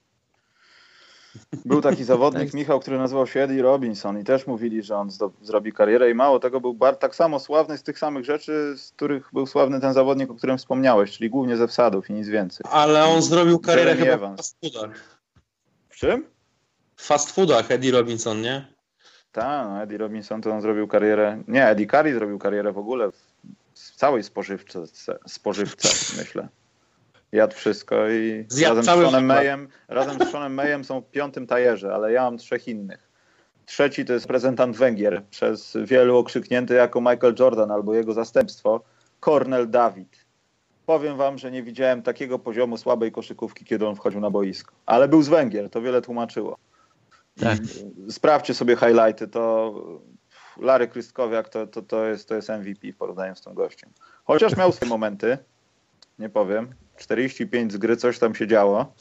[1.64, 5.10] Był taki zawodnik, Michał, który nazywał się Eddie Robinson i też mówili, że on
[5.42, 8.90] zrobi karierę i mało tego był bar tak samo sławny z tych samych rzeczy, z
[8.90, 12.66] których był sławny ten zawodnik, o którym wspomniałeś, czyli głównie ze wsadów i nic więcej.
[12.70, 14.40] Ale on zrobił karierę Jeremy chyba Evans.
[14.40, 15.20] w fast foodach.
[15.88, 16.37] W czym?
[16.98, 18.66] W fast foodach Eddie Robinson, nie?
[19.32, 23.12] Tak, no Eddie Robinson to on zrobił karierę, nie, Eddie Curry zrobił karierę w ogóle
[23.12, 24.84] w, całej spożywce,
[25.26, 26.48] spożywce myślę.
[27.32, 29.26] Jadł wszystko i Zjadł razem z, Seanem.
[29.26, 33.08] Mayem, razem z Seanem Mayem są w piątym tajerze, ale ja mam trzech innych.
[33.66, 38.80] Trzeci to jest reprezentant Węgier, przez wielu okrzyknięty jako Michael Jordan albo jego zastępstwo,
[39.20, 40.26] Cornel David.
[40.86, 44.74] Powiem wam, że nie widziałem takiego poziomu słabej koszykówki, kiedy on wchodził na boisko.
[44.86, 46.58] Ale był z Węgier, to wiele tłumaczyło.
[47.40, 47.58] Tak.
[48.10, 49.74] Sprawdźcie sobie highlighty, to
[50.60, 53.90] Larry Krystkowiak to, to, to, jest, to jest MVP w porównaniu z tym gościem.
[54.24, 55.38] Chociaż miał swoje momenty,
[56.18, 58.92] nie powiem, 45 z gry, coś tam się działo,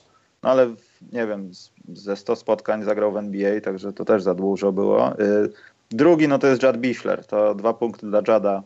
[0.43, 0.75] no ale
[1.11, 1.51] nie wiem,
[1.93, 5.19] ze 100 spotkań zagrał w NBA, także to też za dużo było.
[5.19, 5.49] Y,
[5.91, 8.63] Drugi no to jest Judd Bichler, to dwa punkty dla Jada.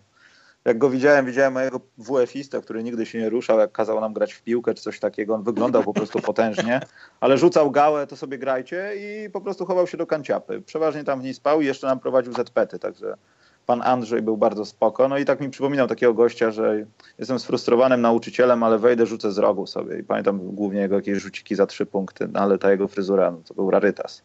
[0.66, 4.34] Jak go widziałem, widziałem mojego WF-istę, który nigdy się nie ruszał, jak kazał nam grać
[4.34, 5.36] w piłkę czy coś takiego.
[5.36, 6.82] On wyglądał po prostu potężnie,
[7.20, 10.62] ale rzucał gałę, to sobie grajcie i po prostu chował się do kanciapy.
[10.62, 13.18] Przeważnie tam w niej spał i jeszcze nam prowadził ZPety, także
[13.66, 15.08] pan Andrzej był bardzo spoko.
[15.08, 16.86] No i tak mi przypominał takiego gościa, że
[17.18, 20.00] jestem sfrustrowanym nauczycielem, ale wejdę, rzucę z rogu sobie.
[20.00, 23.38] I pamiętam głównie jego jakieś rzuciki za trzy punkty, no ale ta jego fryzura, no
[23.48, 24.24] to był rarytas.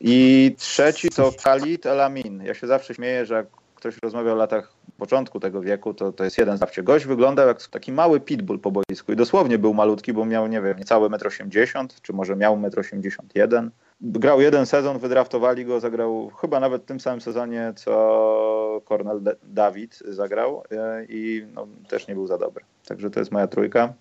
[0.00, 2.42] I trzeci to Khalid Elamin.
[2.44, 3.46] Ja się zawsze śmieję, że jak
[3.80, 6.82] ktoś rozmawia o latach początku tego wieku, to, to jest jeden zawsze.
[6.82, 10.60] Gość wyglądał jak taki mały pitbull po boisku i dosłownie był malutki, bo miał, nie
[10.60, 13.70] wiem, niecałe 1,80 m, czy może miał 1,81 m.
[14.00, 19.32] Grał jeden sezon, wydraftowali go, zagrał chyba nawet w tym samym sezonie, co Cornel Da-
[19.42, 22.64] Dawid zagrał e, i no, też nie był za dobry.
[22.88, 23.92] Także to jest moja trójka.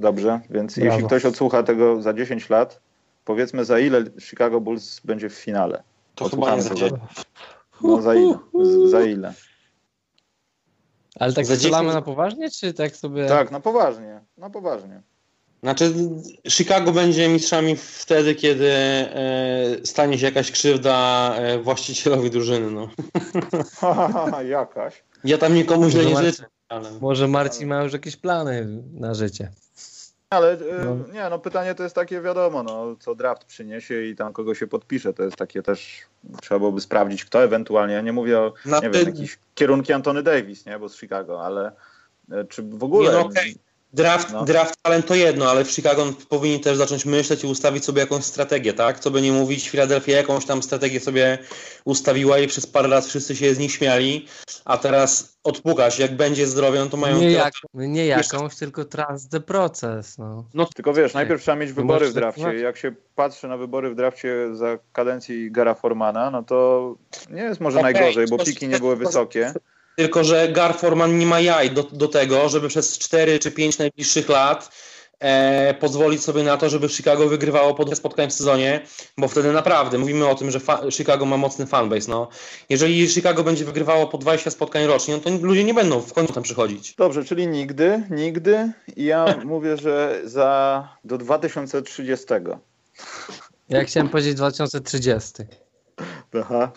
[0.00, 0.92] Dobrze, więc Brawo.
[0.92, 2.80] jeśli ktoś odsłucha tego za 10 lat,
[3.24, 5.82] powiedzmy za ile Chicago Bulls będzie w finale.
[6.14, 7.06] To chyba nie Odsłuchamy za tego.
[7.82, 8.38] No za ile?
[8.62, 9.34] Z, za ile?
[11.20, 13.26] Ale tak strzelamy 10 na poważnie, czy tak sobie...
[13.26, 15.02] Tak, na poważnie, na poważnie.
[15.62, 15.94] Znaczy,
[16.48, 22.70] Chicago będzie mistrzami wtedy, kiedy e, stanie się jakaś krzywda e, właścicielowi drużyny.
[22.70, 22.88] No.
[24.58, 25.04] Jakaś.
[25.24, 26.90] Ja tam nikomu źle nie życzę, ale...
[27.00, 29.50] Może Marcin ma już jakieś plany na życie.
[30.32, 30.96] Ale e, No.
[31.12, 34.66] nie, no pytanie to jest takie wiadomo, no, co draft przyniesie i tam kogo się
[34.66, 35.12] podpisze.
[35.14, 36.00] To jest takie też,
[36.42, 37.94] trzeba byłoby sprawdzić kto ewentualnie.
[37.94, 40.98] Ja nie mówię o, Na nie ty- wiem, jakiś kierunki Antony Davis, nie, bo z
[40.98, 41.72] Chicago, ale
[42.32, 43.10] e, czy w ogóle...
[43.12, 43.56] Nie, no okej.
[43.92, 44.44] Draft, No.
[44.44, 48.24] draft talent to jedno, ale w Chicago powinni też zacząć myśleć i ustawić sobie jakąś
[48.24, 49.00] strategię, tak?
[49.00, 51.38] Co by nie mówić, Philadelphia jakąś tam strategię sobie
[51.84, 54.26] ustawiła i przez parę lat wszyscy się z nich śmiali,
[54.64, 57.18] a teraz odpukać, jak będzie zdrowie, no to mają...
[57.20, 60.18] Nie, jak, nie jakąś, tylko trust the process.
[60.54, 60.66] No.
[60.74, 62.42] Tylko wiesz, najpierw trzeba mieć wybory w drafcie.
[62.42, 62.62] zatrzymać.
[62.62, 66.94] Jak się patrzy na wybory w drafcie za kadencji Gara Formana, no to
[67.30, 69.52] nie jest może Okej, najgorzej, bo piki nie były wysokie.
[69.96, 73.78] Tylko, że Gar Forman nie ma jaj do, do tego, żeby przez 4 czy 5
[73.78, 74.70] najbliższych lat
[75.20, 78.80] e, pozwolić sobie na to, żeby Chicago wygrywało po dwóch spotkań w sezonie,
[79.18, 82.10] bo wtedy naprawdę mówimy o tym, że fa- Chicago ma mocny fanbase.
[82.10, 82.28] No.
[82.68, 86.32] Jeżeli Chicago będzie wygrywało po 20 spotkań rocznie, no to ludzie nie będą w końcu
[86.32, 86.94] tam przychodzić.
[86.94, 88.72] Dobrze, czyli nigdy, nigdy.
[88.96, 92.26] I ja mówię, że za do 2030.
[93.68, 95.32] Ja chciałem powiedzieć 2030.
[96.40, 96.72] Aha,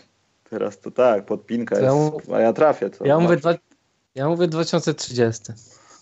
[0.50, 2.90] teraz to tak, podpinka To ja jest, a ja trafię.
[2.90, 3.06] Co?
[3.06, 3.54] Ja mówię, dwa,
[4.16, 5.44] ja mówię 2030.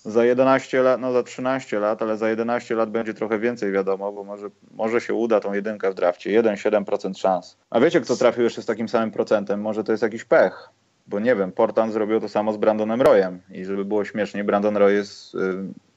[0.05, 4.11] Za 11 lat, no za 13 lat, ale za 11 lat będzie trochę więcej wiadomo,
[4.11, 6.41] bo może, może się uda tą jedynkę w drafcie.
[6.41, 7.57] 1,7% szans.
[7.69, 9.61] A wiecie, kto trafił jeszcze z takim samym procentem?
[9.61, 10.69] Może to jest jakiś pech.
[11.07, 13.41] Bo nie wiem, Portland zrobił to samo z Brandonem Royem.
[13.51, 15.39] I żeby było śmieszniej, Brandon Roy jest y,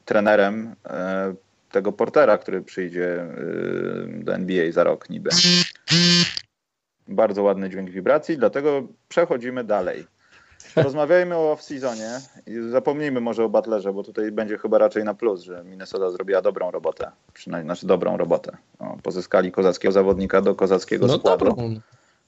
[0.05, 0.91] trenerem y,
[1.73, 3.27] tego Portera, który przyjdzie
[4.19, 5.31] y, do NBA za rok niby.
[7.09, 10.07] Bardzo ładny dźwięk wibracji, dlatego przechodzimy dalej.
[10.77, 15.41] Rozmawiajmy o off-seasonie i zapomnijmy może o Butlerze, bo tutaj będzie chyba raczej na plus,
[15.41, 17.11] że Minnesota zrobiła dobrą robotę.
[17.35, 18.57] Przynajmniej, znaczy dobrą robotę.
[18.79, 21.75] O, pozyskali kozackiego zawodnika do kozackiego No składu dobrą.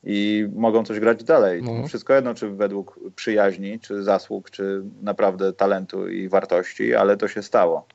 [0.04, 1.62] i mogą coś grać dalej.
[1.62, 1.86] No.
[1.88, 7.42] Wszystko jedno, czy według przyjaźni, czy zasług, czy naprawdę talentu i wartości, ale to się
[7.42, 7.86] stało.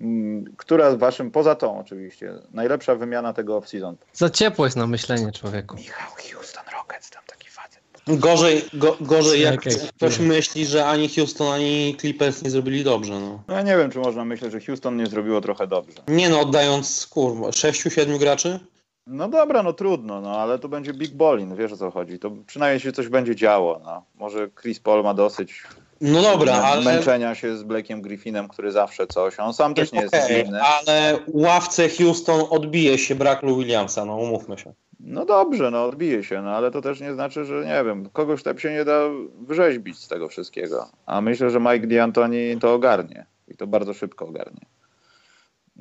[0.00, 3.94] Mm, Która z waszym, poza tą oczywiście, najlepsza wymiana tego off-season?
[4.12, 5.76] Za ciepło jest na myślenie człowieku.
[5.76, 7.82] Michał Houston Rockets, tam taki facet.
[8.06, 13.12] Gorzej, go, gorzej jak Czekaj, ktoś myśli, że ani Houston, ani Clippers nie zrobili dobrze.
[13.20, 13.42] No.
[13.48, 15.98] No ja nie wiem, czy można myśleć, że Houston nie zrobiło trochę dobrze.
[16.08, 18.60] Nie no, oddając kurwa, 6-7 graczy?
[19.06, 22.18] No dobra, no trudno, no ale to będzie big ballin, wiesz o co chodzi.
[22.18, 23.80] To przynajmniej się coś będzie działo.
[23.84, 24.04] No.
[24.14, 25.62] Może Chris Paul ma dosyć
[26.00, 26.84] No dobra, ale...
[26.84, 29.40] męczenia się z Blakeem Griffinem, który zawsze coś.
[29.40, 30.62] On sam też nie jest Okej, dziwny.
[30.62, 34.72] ale ławce Houston odbije się brak Lou Williamsa, no umówmy się.
[35.00, 38.42] No dobrze, no odbije się, no ale to też nie znaczy, że nie wiem, kogoś
[38.42, 39.00] tam się nie da
[39.40, 40.88] wyrzeźbić z tego wszystkiego.
[41.06, 44.60] A myślę, że Mike D'Antoni to ogarnie i to bardzo szybko ogarnie.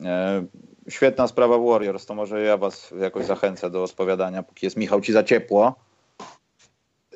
[0.06, 0.46] E,
[0.90, 5.14] świetna sprawa Warriors, to może ja was jakoś zachęcę do odpowiadania, póki jest Michał ci
[5.14, 5.87] za ciepło.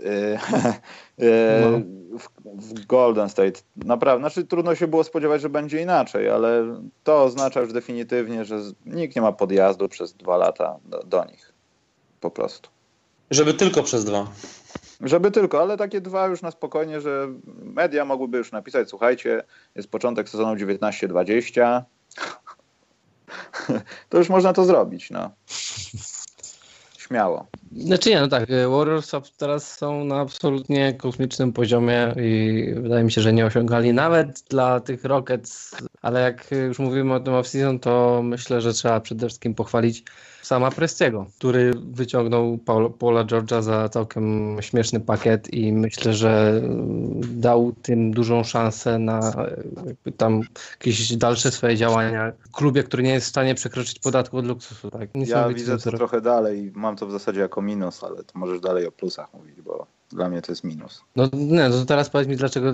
[0.06, 0.40] E,
[1.26, 1.80] e, No.
[2.20, 2.30] w,
[2.66, 3.62] w Golden State.
[3.76, 8.60] Naprawdę, znaczy trudno się było spodziewać, że będzie inaczej, ale to oznacza już definitywnie, że
[8.86, 11.54] nikt nie ma podjazdu przez dwa lata do, do nich.
[12.20, 12.70] Po prostu.
[13.32, 14.28] Żeby tylko przez dwa.
[15.02, 17.28] Żeby tylko, ale takie dwa już na spokojnie, że
[17.64, 19.44] media mogłyby już napisać, słuchajcie,
[19.76, 21.82] jest początek sezonu 19-20.
[24.10, 25.32] To już można to zrobić, no.
[26.98, 27.48] Śmiało.
[27.76, 33.12] Znaczy nie, no tak, y, Warriors teraz są na absolutnie kosmicznym poziomie i wydaje mi
[33.12, 37.80] się, że nie osiągali nawet dla tych Rockets, ale jak już mówimy o tym off-season,
[37.80, 40.04] to myślę, że trzeba przede wszystkim pochwalić
[40.42, 46.62] sama Prestiego, który wyciągnął Paul, Paula George'a za całkiem śmieszny pakiet i myślę, że
[47.24, 49.34] y, dał tym dużą szansę na
[50.18, 54.46] tam jakieś dalsze swoje działania w klubie, który nie jest w stanie przekroczyć podatku od
[54.46, 54.92] luksusu.
[54.92, 55.10] Tak?
[55.16, 58.88] Ja widzę to trochę dalej mam to w zasadzie jako minus, ale to możesz dalej
[58.88, 61.04] o plusach mówić, bo dla mnie to jest minus.
[61.16, 62.74] No nie, no to teraz powiedz mi, dlaczego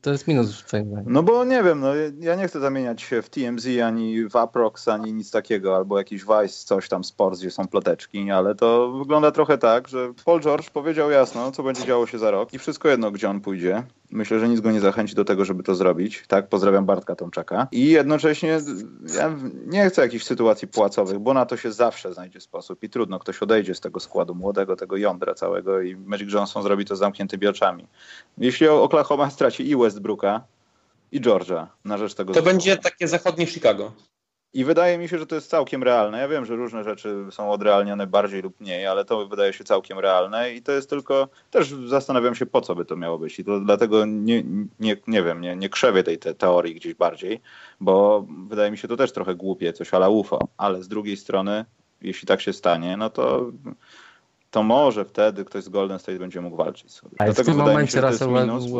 [0.00, 1.12] to jest minus twoim zdaniem.
[1.12, 1.88] No bo nie wiem, no
[2.20, 6.22] ja nie chcę zamieniać się w TMZ, ani w Aprox, ani nic takiego, albo jakiś
[6.22, 10.70] Vice, coś tam, Sports, gdzie są ploteczki, ale to wygląda trochę tak, że Paul George
[10.70, 13.82] powiedział jasno, co będzie działo się za rok i wszystko jedno, gdzie on pójdzie.
[14.10, 16.24] Myślę, że nic go nie zachęci do tego, żeby to zrobić.
[16.28, 17.68] Tak, pozdrawiam Bartka Tomczaka.
[17.72, 18.60] I jednocześnie
[19.16, 23.18] ja nie chcę jakichś sytuacji płacowych, bo na to się zawsze znajdzie sposób i trudno.
[23.18, 26.98] Ktoś odejdzie z tego składu młodego, tego jądra całego i Magic Johnson zrobi to z
[26.98, 27.86] zamkniętymi oczami.
[28.38, 30.44] Jeśli Oklahoma straci i Westbrooka,
[31.12, 32.54] i Georgia na rzecz tego To zespołu.
[32.54, 33.92] będzie takie zachodnie Chicago.
[34.52, 36.18] I wydaje mi się, że to jest całkiem realne.
[36.18, 39.98] Ja wiem, że różne rzeczy są odrealnione bardziej lub mniej, ale to wydaje się całkiem
[39.98, 43.38] realne i to jest tylko, też zastanawiam się, po co by to miało być.
[43.38, 44.42] I to dlatego nie,
[44.80, 47.40] nie, nie wiem, nie, nie krzewię tej te teorii gdzieś bardziej,
[47.80, 51.64] bo wydaje mi się to też trochę głupie, coś ala UFO, ale z drugiej strony,
[52.02, 53.50] jeśli tak się stanie, no to
[54.50, 57.16] to może wtedy ktoś z Golden State będzie mógł walczyć sobie.
[57.18, 58.28] Ale w tym momencie Russell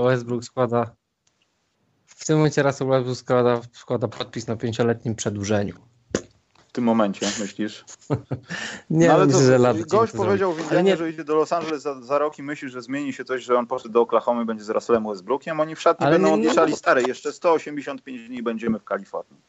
[0.05, 0.96] Westbrook składa
[2.16, 5.74] w tym momencie Russell Westbrook składa, składa podpis na pięcioletnim przedłużeniu.
[6.68, 7.85] W tym momencie, myślisz?
[8.90, 10.96] nie, no, ale myślę, to, że lat Gość powiedział w Indianie, nie...
[10.96, 13.59] że idzie do Los Angeles za, za rok i myśli, że zmieni się coś, że
[13.59, 15.61] on poszedł do Oklahoma będzie z Russellem Westbrookiem.
[15.61, 17.02] Oni w szatni ale będą odliczali stare.
[17.02, 19.42] Jeszcze 185 dni będziemy w Kalifornii.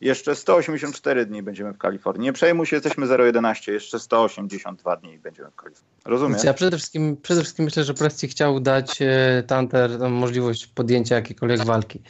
[0.00, 2.24] Jeszcze 184 dni będziemy w Kalifornii.
[2.24, 3.72] Nie przejmuj się, jesteśmy 0,11.
[3.72, 5.94] Jeszcze 182 dni będziemy w Kalifornii.
[6.04, 6.44] Rozumiesz?
[6.44, 11.64] Ja przede wszystkim, przede wszystkim myślę, że Presti chciał dać e, Tanter możliwość podjęcia jakiejkolwiek
[11.64, 12.02] walki.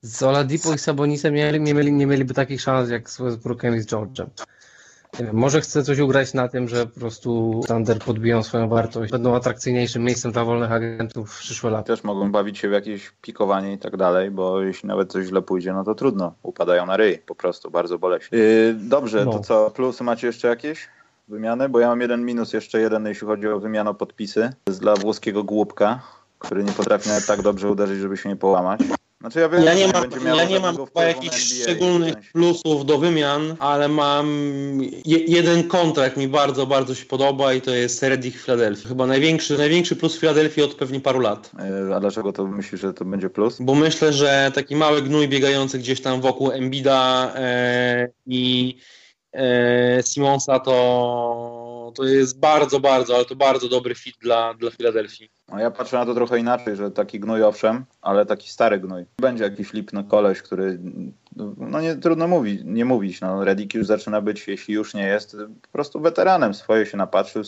[0.00, 3.86] Z Oladipo i Sabonisem nie, mieli, nie mieliby takich szans jak z Westbrookiem i z
[3.86, 4.26] George'em
[5.24, 9.36] wiem, może chce coś ugrać na tym, że po prostu Thunder podbiją swoją wartość, będą
[9.36, 11.84] atrakcyjniejszym miejscem dla wolnych agentów w przyszłe lata.
[11.84, 15.42] Też mogą bawić się w jakieś pikowanie i tak dalej, bo jeśli nawet coś źle
[15.42, 16.34] pójdzie, no to trudno.
[16.42, 18.38] Upadają na ryj po prostu, bardzo boleśnie.
[18.38, 19.32] Yy, dobrze, no.
[19.32, 20.88] to co, plusy macie jeszcze jakieś?
[21.28, 24.50] Wymiany, bo ja mam jeden minus, jeszcze jeden, jeśli chodzi o wymianę podpisy.
[24.64, 26.00] To jest dla włoskiego głupka,
[26.38, 28.80] który nie potrafi nawet tak dobrze uderzyć, żeby się nie połamać.
[29.26, 33.56] Znaczy ja, wiem, ja nie mam, ja nie mam chyba jakichś szczególnych plusów do wymian,
[33.58, 34.28] ale mam
[35.04, 38.88] je, jeden kontrakt mi bardzo, bardzo się podoba i to jest Reddick Philadelphia.
[38.88, 41.50] Chyba największy, największy plus Philadelphia od pewnie paru lat.
[41.58, 43.58] E, a dlaczego to myślisz, że to będzie plus?
[43.60, 48.76] Bo myślę, że taki mały gnój biegający gdzieś tam wokół Embida e, i
[49.32, 55.35] e, Simonsa to, to jest bardzo, bardzo, ale to bardzo dobry fit dla, dla Filadelfii.
[55.48, 59.04] No ja patrzę na to trochę inaczej, że taki gnój owszem, ale taki stary gnój.
[59.18, 60.78] Będzie jakiś lipny koleś, który,
[61.56, 65.36] no nie trudno mówić, nie mówić, no Reddick już zaczyna być, jeśli już nie jest,
[65.62, 66.54] po prostu weteranem.
[66.54, 67.42] Swoje się napatrzył,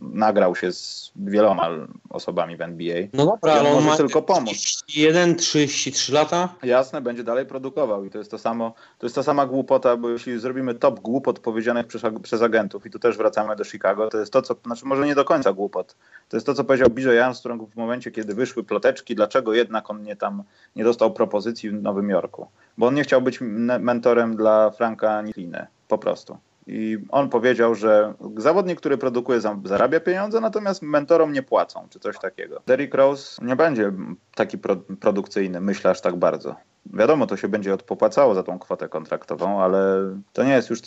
[0.00, 1.70] nagrał się z wieloma
[2.10, 2.96] osobami w NBA.
[3.12, 4.84] No dobra, ale on może tylko pomóc.
[4.96, 6.48] 1, 33 lata?
[6.62, 10.10] Jasne, będzie dalej produkował i to jest to samo, to jest ta sama głupota, bo
[10.10, 14.18] jeśli zrobimy top głupot powiedzianych przez, przez agentów i tu też wracamy do Chicago, to
[14.18, 15.96] jest to, co, znaczy może nie do końca głupot,
[16.28, 20.02] to jest to, co powiedział Bijo Armstrong w momencie, kiedy wyszły ploteczki, dlaczego jednak on
[20.02, 20.42] nie tam
[20.76, 22.46] nie dostał propozycji w Nowym Jorku.
[22.78, 23.38] Bo on nie chciał być
[23.80, 26.38] mentorem dla Franka Niliny, po prostu.
[26.66, 32.18] I on powiedział, że zawodnik, który produkuje, zarabia pieniądze, natomiast mentorom nie płacą, czy coś
[32.18, 32.62] takiego.
[32.66, 33.92] Derrick Rose nie będzie
[34.34, 36.56] taki pro, produkcyjny, myślę aż tak bardzo.
[36.92, 40.80] Wiadomo, to się będzie odpopłacało za tą kwotę kontraktową, ale to nie jest już,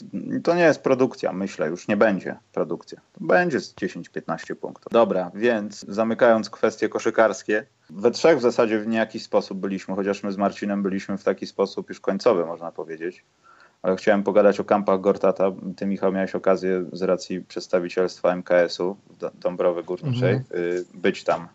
[0.43, 3.01] to nie jest produkcja, myślę, już nie będzie produkcja.
[3.13, 4.91] To będzie z 10-15 punktów.
[4.91, 10.31] Dobra, więc zamykając kwestie koszykarskie, we trzech w zasadzie w niejaki sposób byliśmy, chociaż my
[10.31, 13.25] z Marcinem byliśmy w taki sposób już końcowy, można powiedzieć.
[13.81, 15.51] Ale chciałem pogadać o kampach Gortata.
[15.75, 20.61] Ty, Michał, miałeś okazję z racji przedstawicielstwa MKS-u w Dąbrowy Górniczej mhm.
[20.61, 21.47] Y, być tam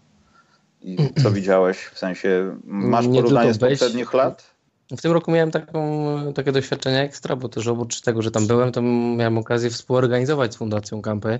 [0.85, 1.79] i co widziałeś?
[1.79, 4.55] W sensie, masz porównanie z poprzednich lat?
[4.90, 8.73] W tym roku miałem taką, takie doświadczenie ekstra, bo też oprócz tego, że tam byłem,
[8.73, 8.83] to
[9.16, 11.38] miałem okazję współorganizować z Fundacją Kampy.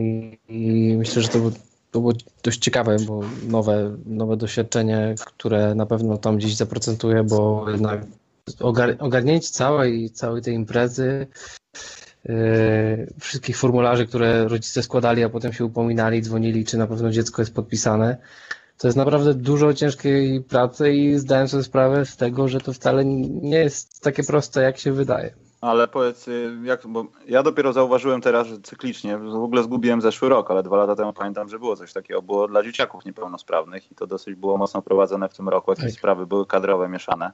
[0.00, 1.38] I, i myślę, że to,
[1.90, 7.70] to było dość ciekawe, bo nowe, nowe doświadczenie, które na pewno tam gdzieś zaprocentuje, bo
[7.70, 8.00] jednak
[8.60, 11.26] ogar, ogarnięcie całej, całej tej imprezy
[13.20, 17.54] wszystkich formularzy, które rodzice składali, a potem się upominali, dzwonili, czy na pewno dziecko jest
[17.54, 18.16] podpisane.
[18.78, 23.04] To jest naprawdę dużo ciężkiej pracy i zdałem sobie sprawę z tego, że to wcale
[23.04, 25.34] nie jest takie proste, jak się wydaje.
[25.60, 30.28] Ale powiedz, y, jak, bo ja dopiero zauważyłem teraz, że cyklicznie, w ogóle zgubiłem zeszły
[30.28, 33.94] rok, ale dwa lata temu pamiętam, że było coś takiego, było dla dzieciaków niepełnosprawnych i
[33.94, 35.94] to dosyć było mocno prowadzone w tym roku, jakieś tak.
[35.94, 37.32] sprawy były kadrowe mieszane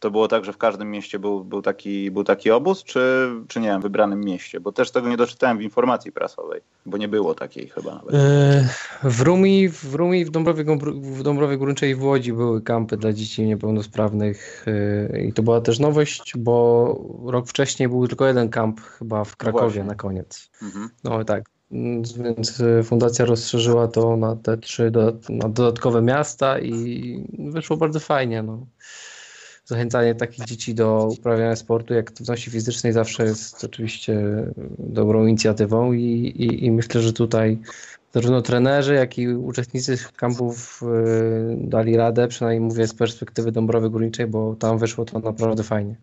[0.00, 3.60] to było tak, że w każdym mieście był, był, taki, był taki obóz, czy, czy
[3.60, 4.60] nie wiem, w wybranym mieście?
[4.60, 8.14] Bo też tego nie doczytałem w informacji prasowej, bo nie było takiej chyba nawet.
[8.14, 8.68] E,
[9.02, 13.12] w Rumi, w, Rumi w, Dąbrowie, w Dąbrowie Górniczej i w Łodzi były kampy dla
[13.12, 14.66] dzieci niepełnosprawnych
[15.12, 19.36] e, i to była też nowość, bo rok wcześniej był tylko jeden kamp chyba w
[19.36, 19.84] Krakowie Właśnie.
[19.84, 20.50] na koniec.
[20.62, 20.90] Mhm.
[21.04, 24.92] No tak, więc fundacja rozszerzyła to na te trzy
[25.28, 28.42] na dodatkowe miasta i wyszło bardzo fajnie.
[28.42, 28.66] No
[29.68, 34.22] zachęcanie takich dzieci do uprawiania sportu i aktywności fizycznej zawsze jest oczywiście
[34.78, 36.02] dobrą inicjatywą i,
[36.36, 37.58] i, i myślę, że tutaj
[38.12, 44.26] zarówno trenerzy, jak i uczestnicy kampów y, dali radę, przynajmniej mówię z perspektywy Dąbrowy Górniczej,
[44.26, 45.96] bo tam wyszło to naprawdę fajnie.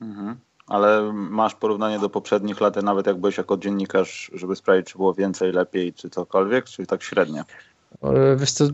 [0.00, 0.36] Mhm.
[0.66, 5.14] Ale masz porównanie do poprzednich lat, nawet jak byłeś jako dziennikarz, żeby sprawdzić, czy było
[5.14, 7.42] więcej, lepiej, czy cokolwiek, czy tak średnio?
[8.02, 8.64] E, wiesz co,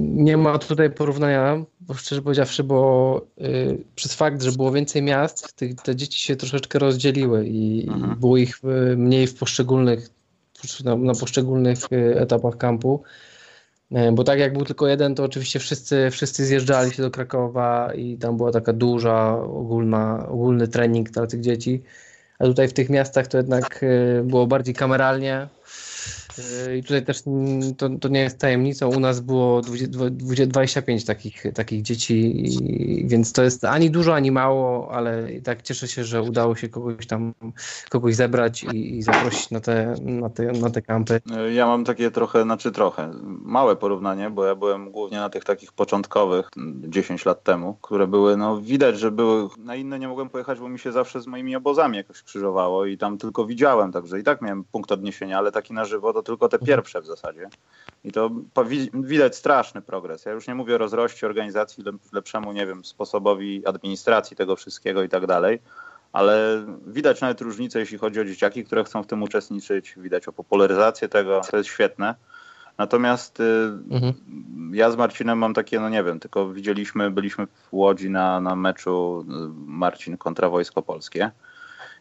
[0.00, 5.56] nie ma tutaj porównania, bo szczerze powiedziawszy, bo y, przez fakt, że było więcej miast,
[5.56, 8.12] te, te dzieci się troszeczkę rozdzieliły i, mhm.
[8.12, 10.08] i było ich y, mniej w poszczególnych,
[10.84, 13.02] na, na poszczególnych y, etapach kampu.
[14.12, 18.16] Bo tak jak był tylko jeden, to oczywiście wszyscy, wszyscy zjeżdżali się do Krakowa i
[18.16, 21.82] tam była taka duża, ogólna, ogólny trening dla tych dzieci.
[22.38, 23.84] A tutaj w tych miastach to jednak
[24.24, 25.48] było bardziej kameralnie,
[26.78, 31.42] i tutaj też mm, to, to nie jest tajemnicą, u nas było 20, 25 takich,
[31.54, 32.44] takich dzieci,
[33.04, 36.68] więc to jest ani dużo, ani mało, ale i tak cieszę się, że udało się
[36.68, 37.34] kogoś tam,
[37.90, 41.20] kogoś zebrać i, i zaprosić na te, na, te, na te kampy.
[41.54, 43.12] Ja mam takie trochę, znaczy trochę,
[43.42, 46.48] małe porównanie, bo ja byłem głównie na tych takich początkowych
[46.88, 50.68] 10 lat temu, które były, no widać, że były, na inne nie mogłem pojechać, bo
[50.68, 54.42] mi się zawsze z moimi obozami jakoś krzyżowało i tam tylko widziałem, także i tak
[54.42, 56.66] miałem punkt odniesienia, ale taki na żywo to tylko te mhm.
[56.66, 57.48] pierwsze w zasadzie.
[58.04, 58.30] I to
[58.94, 60.24] widać straszny progres.
[60.24, 65.08] Ja już nie mówię o rozroście organizacji, lepszemu, nie wiem, sposobowi administracji tego wszystkiego i
[65.08, 65.60] tak dalej,
[66.12, 70.32] ale widać nawet różnice, jeśli chodzi o dzieciaki, które chcą w tym uczestniczyć, widać o
[70.32, 72.14] popularyzację tego, to jest świetne.
[72.78, 73.44] Natomiast y,
[73.90, 74.14] mhm.
[74.72, 78.56] ja z Marcinem mam takie, no nie wiem, tylko widzieliśmy, byliśmy w Łodzi na, na
[78.56, 79.24] meczu y,
[79.66, 81.30] Marcin kontra Wojsko Polskie.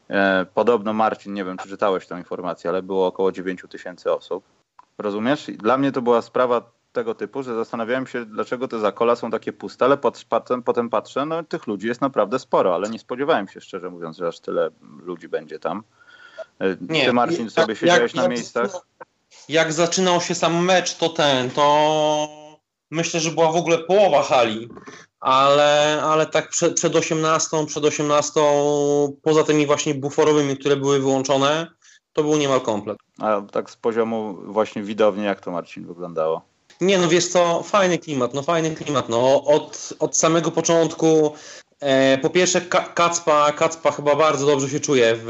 [0.09, 4.43] E, podobno Marcin, nie wiem czy czytałeś tę informację, ale było około 9 tysięcy osób.
[4.97, 5.51] Rozumiesz?
[5.57, 9.53] Dla mnie to była sprawa tego typu, że zastanawiałem się, dlaczego te zakola są takie
[9.53, 9.97] puste, ale
[10.29, 14.17] potem, potem patrzę, no tych ludzi jest naprawdę sporo, ale nie spodziewałem się szczerze mówiąc,
[14.17, 14.69] że aż tyle
[15.03, 15.83] ludzi będzie tam.
[16.59, 18.71] E, nie, Ty Marcin sobie jak, siedziałeś jak, na miejscach?
[19.49, 22.27] Jak zaczynał się sam mecz, to ten, to
[22.91, 24.69] myślę, że była w ogóle połowa hali
[25.19, 28.41] ale, ale tak przed, przed 18, przed 18,
[29.21, 31.67] poza tymi właśnie buforowymi, które były wyłączone,
[32.13, 32.97] to był niemal komplet.
[33.19, 36.41] A tak z poziomu właśnie widowni, jak to Marcin wyglądało?
[36.81, 41.33] Nie, no wiesz co, fajny klimat, no fajny klimat, no od, od samego początku
[42.21, 42.61] po pierwsze,
[42.95, 45.27] Kacpa, Kacpa chyba bardzo dobrze się czuje w,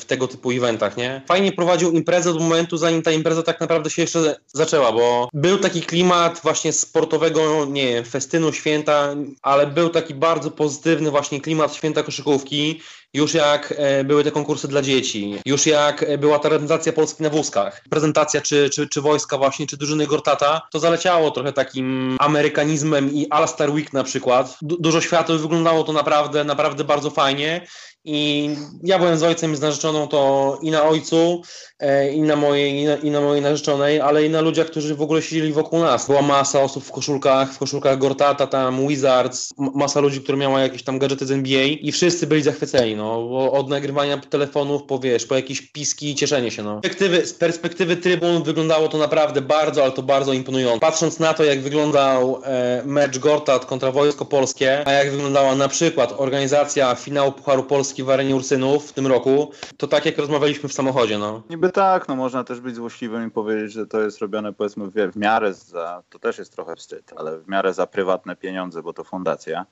[0.00, 1.22] w tego typu eventach, nie?
[1.26, 5.58] Fajnie prowadził imprezę od momentu, zanim ta impreza tak naprawdę się jeszcze zaczęła, bo był
[5.58, 11.74] taki klimat właśnie sportowego, nie wiem, festynu, święta, ale był taki bardzo pozytywny właśnie klimat
[11.74, 12.80] święta koszykówki
[13.14, 17.22] już jak e, były te konkursy dla dzieci, już jak e, była ta reprezentacja Polski
[17.22, 22.16] na wózkach, prezentacja czy, czy, czy wojska właśnie, czy drużyny Gortata, to zaleciało trochę takim
[22.20, 24.56] amerykanizmem i All Star Week na przykład.
[24.62, 27.66] Du dużo światło wyglądało to naprawdę, naprawdę bardzo fajnie
[28.04, 28.50] i
[28.82, 31.42] ja byłem z ojcem i z narzeczoną to i na ojcu,
[31.78, 34.94] e, i na mojej, i na, i na mojej narzeczonej, ale i na ludziach, którzy
[34.94, 36.06] w ogóle siedzieli wokół nas.
[36.06, 40.82] Była masa osób w koszulkach, w koszulkach Gortata, tam Wizards, masa ludzi, które miała jakieś
[40.82, 45.34] tam gadżety z NBA i wszyscy byli zachwyceni, no, od nagrywania telefonów po, wiesz, po
[45.34, 46.78] jakieś piski i cieszenie się, no.
[46.78, 50.80] Z perspektywy, z perspektywy trybun wyglądało to naprawdę bardzo, ale to bardzo imponująco.
[50.80, 55.68] Patrząc na to, jak wyglądał e, mecz Gortat kontra Wojsko Polskie, a jak wyglądała na
[55.68, 60.18] przykład organizacja finału Pucharu Polski Polski w arenie Ursynów w tym roku, to tak jak
[60.18, 61.42] rozmawialiśmy w samochodzie, no.
[61.50, 65.12] Niby tak, no można też być złośliwym i powiedzieć, że to jest robione powiedzmy w,
[65.12, 68.92] w miarę za, to też jest trochę wstyd, ale w miarę za prywatne pieniądze, bo
[68.92, 69.66] to fundacja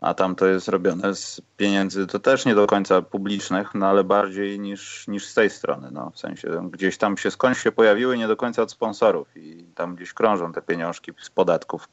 [0.00, 4.04] a tam to jest robione z pieniędzy, to też nie do końca publicznych, no ale
[4.04, 8.18] bardziej niż, niż z tej strony, no w sensie gdzieś tam się skądś się pojawiły,
[8.18, 11.88] nie do końca od sponsorów i tam gdzieś krążą te pieniążki z podatków,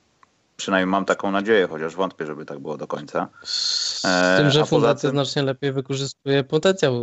[0.57, 3.27] Przynajmniej mam taką nadzieję, chociaż wątpię, żeby tak było do końca.
[3.43, 4.01] Z
[4.37, 5.17] tym, że e, fundacja tym...
[5.17, 6.93] znacznie lepiej wykorzystuje potencjał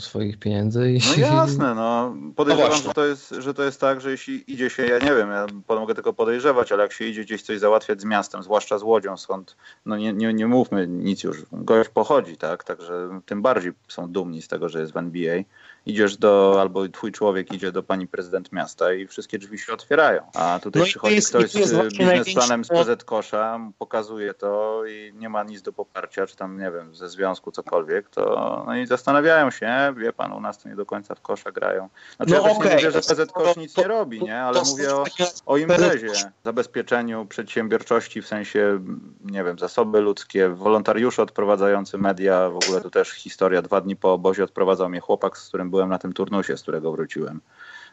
[0.00, 0.92] swoich pieniędzy.
[0.92, 1.00] I...
[1.16, 2.14] No jasne, no.
[2.36, 5.14] Podejrzewam, no że, to jest, że to jest tak, że jeśli idzie się, ja nie
[5.14, 8.78] wiem, ja mogę tylko podejrzewać, ale jak się idzie gdzieś coś załatwiać z miastem, zwłaszcza
[8.78, 9.56] z Łodzią, skąd,
[9.86, 14.42] no nie, nie, nie mówmy nic już, gość pochodzi, tak, także tym bardziej są dumni
[14.42, 15.42] z tego, że jest w NBA
[15.88, 20.22] idziesz do, albo twój człowiek idzie do pani prezydent miasta i wszystkie drzwi się otwierają.
[20.34, 25.28] A tutaj no przychodzi jest, ktoś z biznesplanem z PZ Kosza, pokazuje to i nie
[25.28, 29.50] ma nic do poparcia, czy tam, nie wiem, ze związku cokolwiek, to no i zastanawiają
[29.50, 31.88] się, wie pan, u nas to nie do końca w kosza grają.
[32.16, 32.68] Znaczy no ja okay.
[32.68, 35.04] nie mówię, że PZ Kosz nic nie robi, nie, ale mówię o,
[35.46, 36.08] o imprezie,
[36.44, 38.80] zabezpieczeniu przedsiębiorczości, w sensie,
[39.24, 44.12] nie wiem, zasoby ludzkie, wolontariusze odprowadzający media, w ogóle to też historia, dwa dni po
[44.12, 47.40] obozie odprowadzał mnie chłopak, z którym byłem byłem na tym turnusie, z którego wróciłem.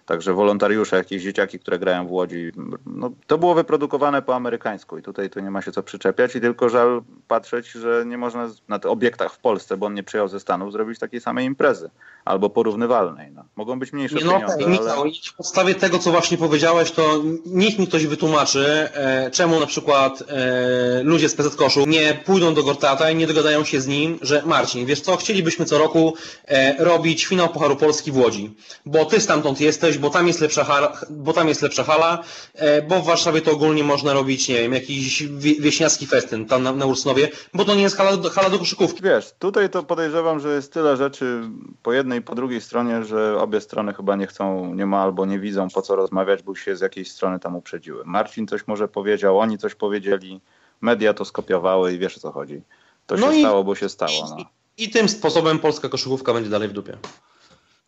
[0.05, 2.51] Także wolontariusze, jakieś dzieciaki, które grają w Łodzi,
[2.85, 6.41] no, to było wyprodukowane po amerykańsku i tutaj to nie ma się co przyczepiać i
[6.41, 10.27] tylko żal patrzeć, że nie można na tych obiektach w Polsce, bo on nie przyjechał
[10.27, 11.89] ze Stanów, zrobić takiej samej imprezy
[12.25, 13.31] albo porównywalnej.
[13.31, 13.45] No.
[13.55, 14.93] Mogą być mniejsze nie, no, pieniądze.
[14.93, 15.11] Ale...
[15.33, 20.23] W podstawie tego, co właśnie powiedziałeś, to niech mi ktoś wytłumaczy, e, czemu na przykład
[20.27, 24.19] e, ludzie z PZ Koszu nie pójdą do Gortata i nie dogadają się z nim,
[24.21, 26.13] że Marcin, wiesz co, chcielibyśmy co roku
[26.47, 30.63] e, robić finał Pucharu Polski w Łodzi, bo ty stamtąd jesteś, bo tam jest lepsza
[30.63, 32.23] hala, bo tam jest lepsza hala,
[32.53, 36.63] e, bo w Warszawie to ogólnie można robić, nie wiem, jakiś wie- wieśniacki festyn tam
[36.63, 39.03] na, na Ursynowie, bo to nie jest hala, do- hala do koszykówki.
[39.03, 41.41] Wiesz, tutaj to podejrzewam, że jest tyle rzeczy
[41.83, 45.25] po jednej i po drugiej stronie, że obie strony chyba nie chcą, nie ma albo
[45.25, 48.03] nie widzą po co rozmawiać, bo się z jakiejś strony tam uprzedziły.
[48.05, 50.41] Marcin coś może powiedział, oni coś powiedzieli,
[50.81, 52.61] media to skopiowały i wiesz o co chodzi.
[53.07, 54.27] To No się i- stało, bo się stało.
[54.37, 54.45] No.
[54.77, 56.97] I tym sposobem polska koszykówka będzie dalej w dupie.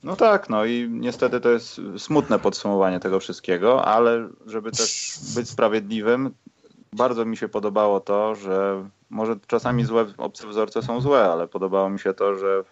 [0.07, 5.49] No tak, no i niestety to jest smutne podsumowanie tego wszystkiego, ale żeby też być
[5.49, 6.33] sprawiedliwym,
[6.93, 11.89] bardzo mi się podobało to, że może czasami złe obce wzorce są złe, ale podobało
[11.89, 12.63] mi się to, że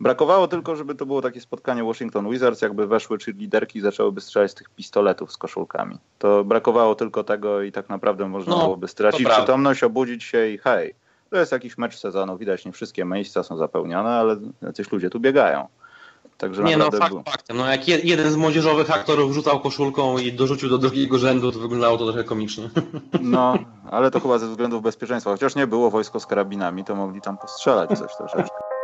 [0.00, 4.20] brakowało tylko, żeby to było takie spotkanie Washington Wizards, jakby weszły czy liderki i zaczęłyby
[4.20, 5.98] strzelać z tych pistoletów z koszulkami.
[6.18, 10.58] To brakowało tylko tego i tak naprawdę można No, byłoby stracić przytomność, obudzić się i
[10.58, 10.94] hej,
[11.30, 15.20] to jest jakiś mecz sezonu, widać nie wszystkie miejsca są zapełnione, ale jacyś ludzie tu
[15.20, 15.68] biegają.
[16.38, 17.02] Także Nie no, było.
[17.02, 17.56] fakt faktem.
[17.56, 21.58] No, jak je, jeden z młodzieżowych aktorów rzucał koszulką i dorzucił do drugiego rzędu, to
[21.58, 22.70] wyglądało to trochę komicznie.
[23.20, 23.58] No,
[23.90, 25.30] ale to chyba ze względów bezpieczeństwa.
[25.30, 28.75] Chociaż nie było wojsko z karabinami, to mogli tam postrzelać coś troszeczkę.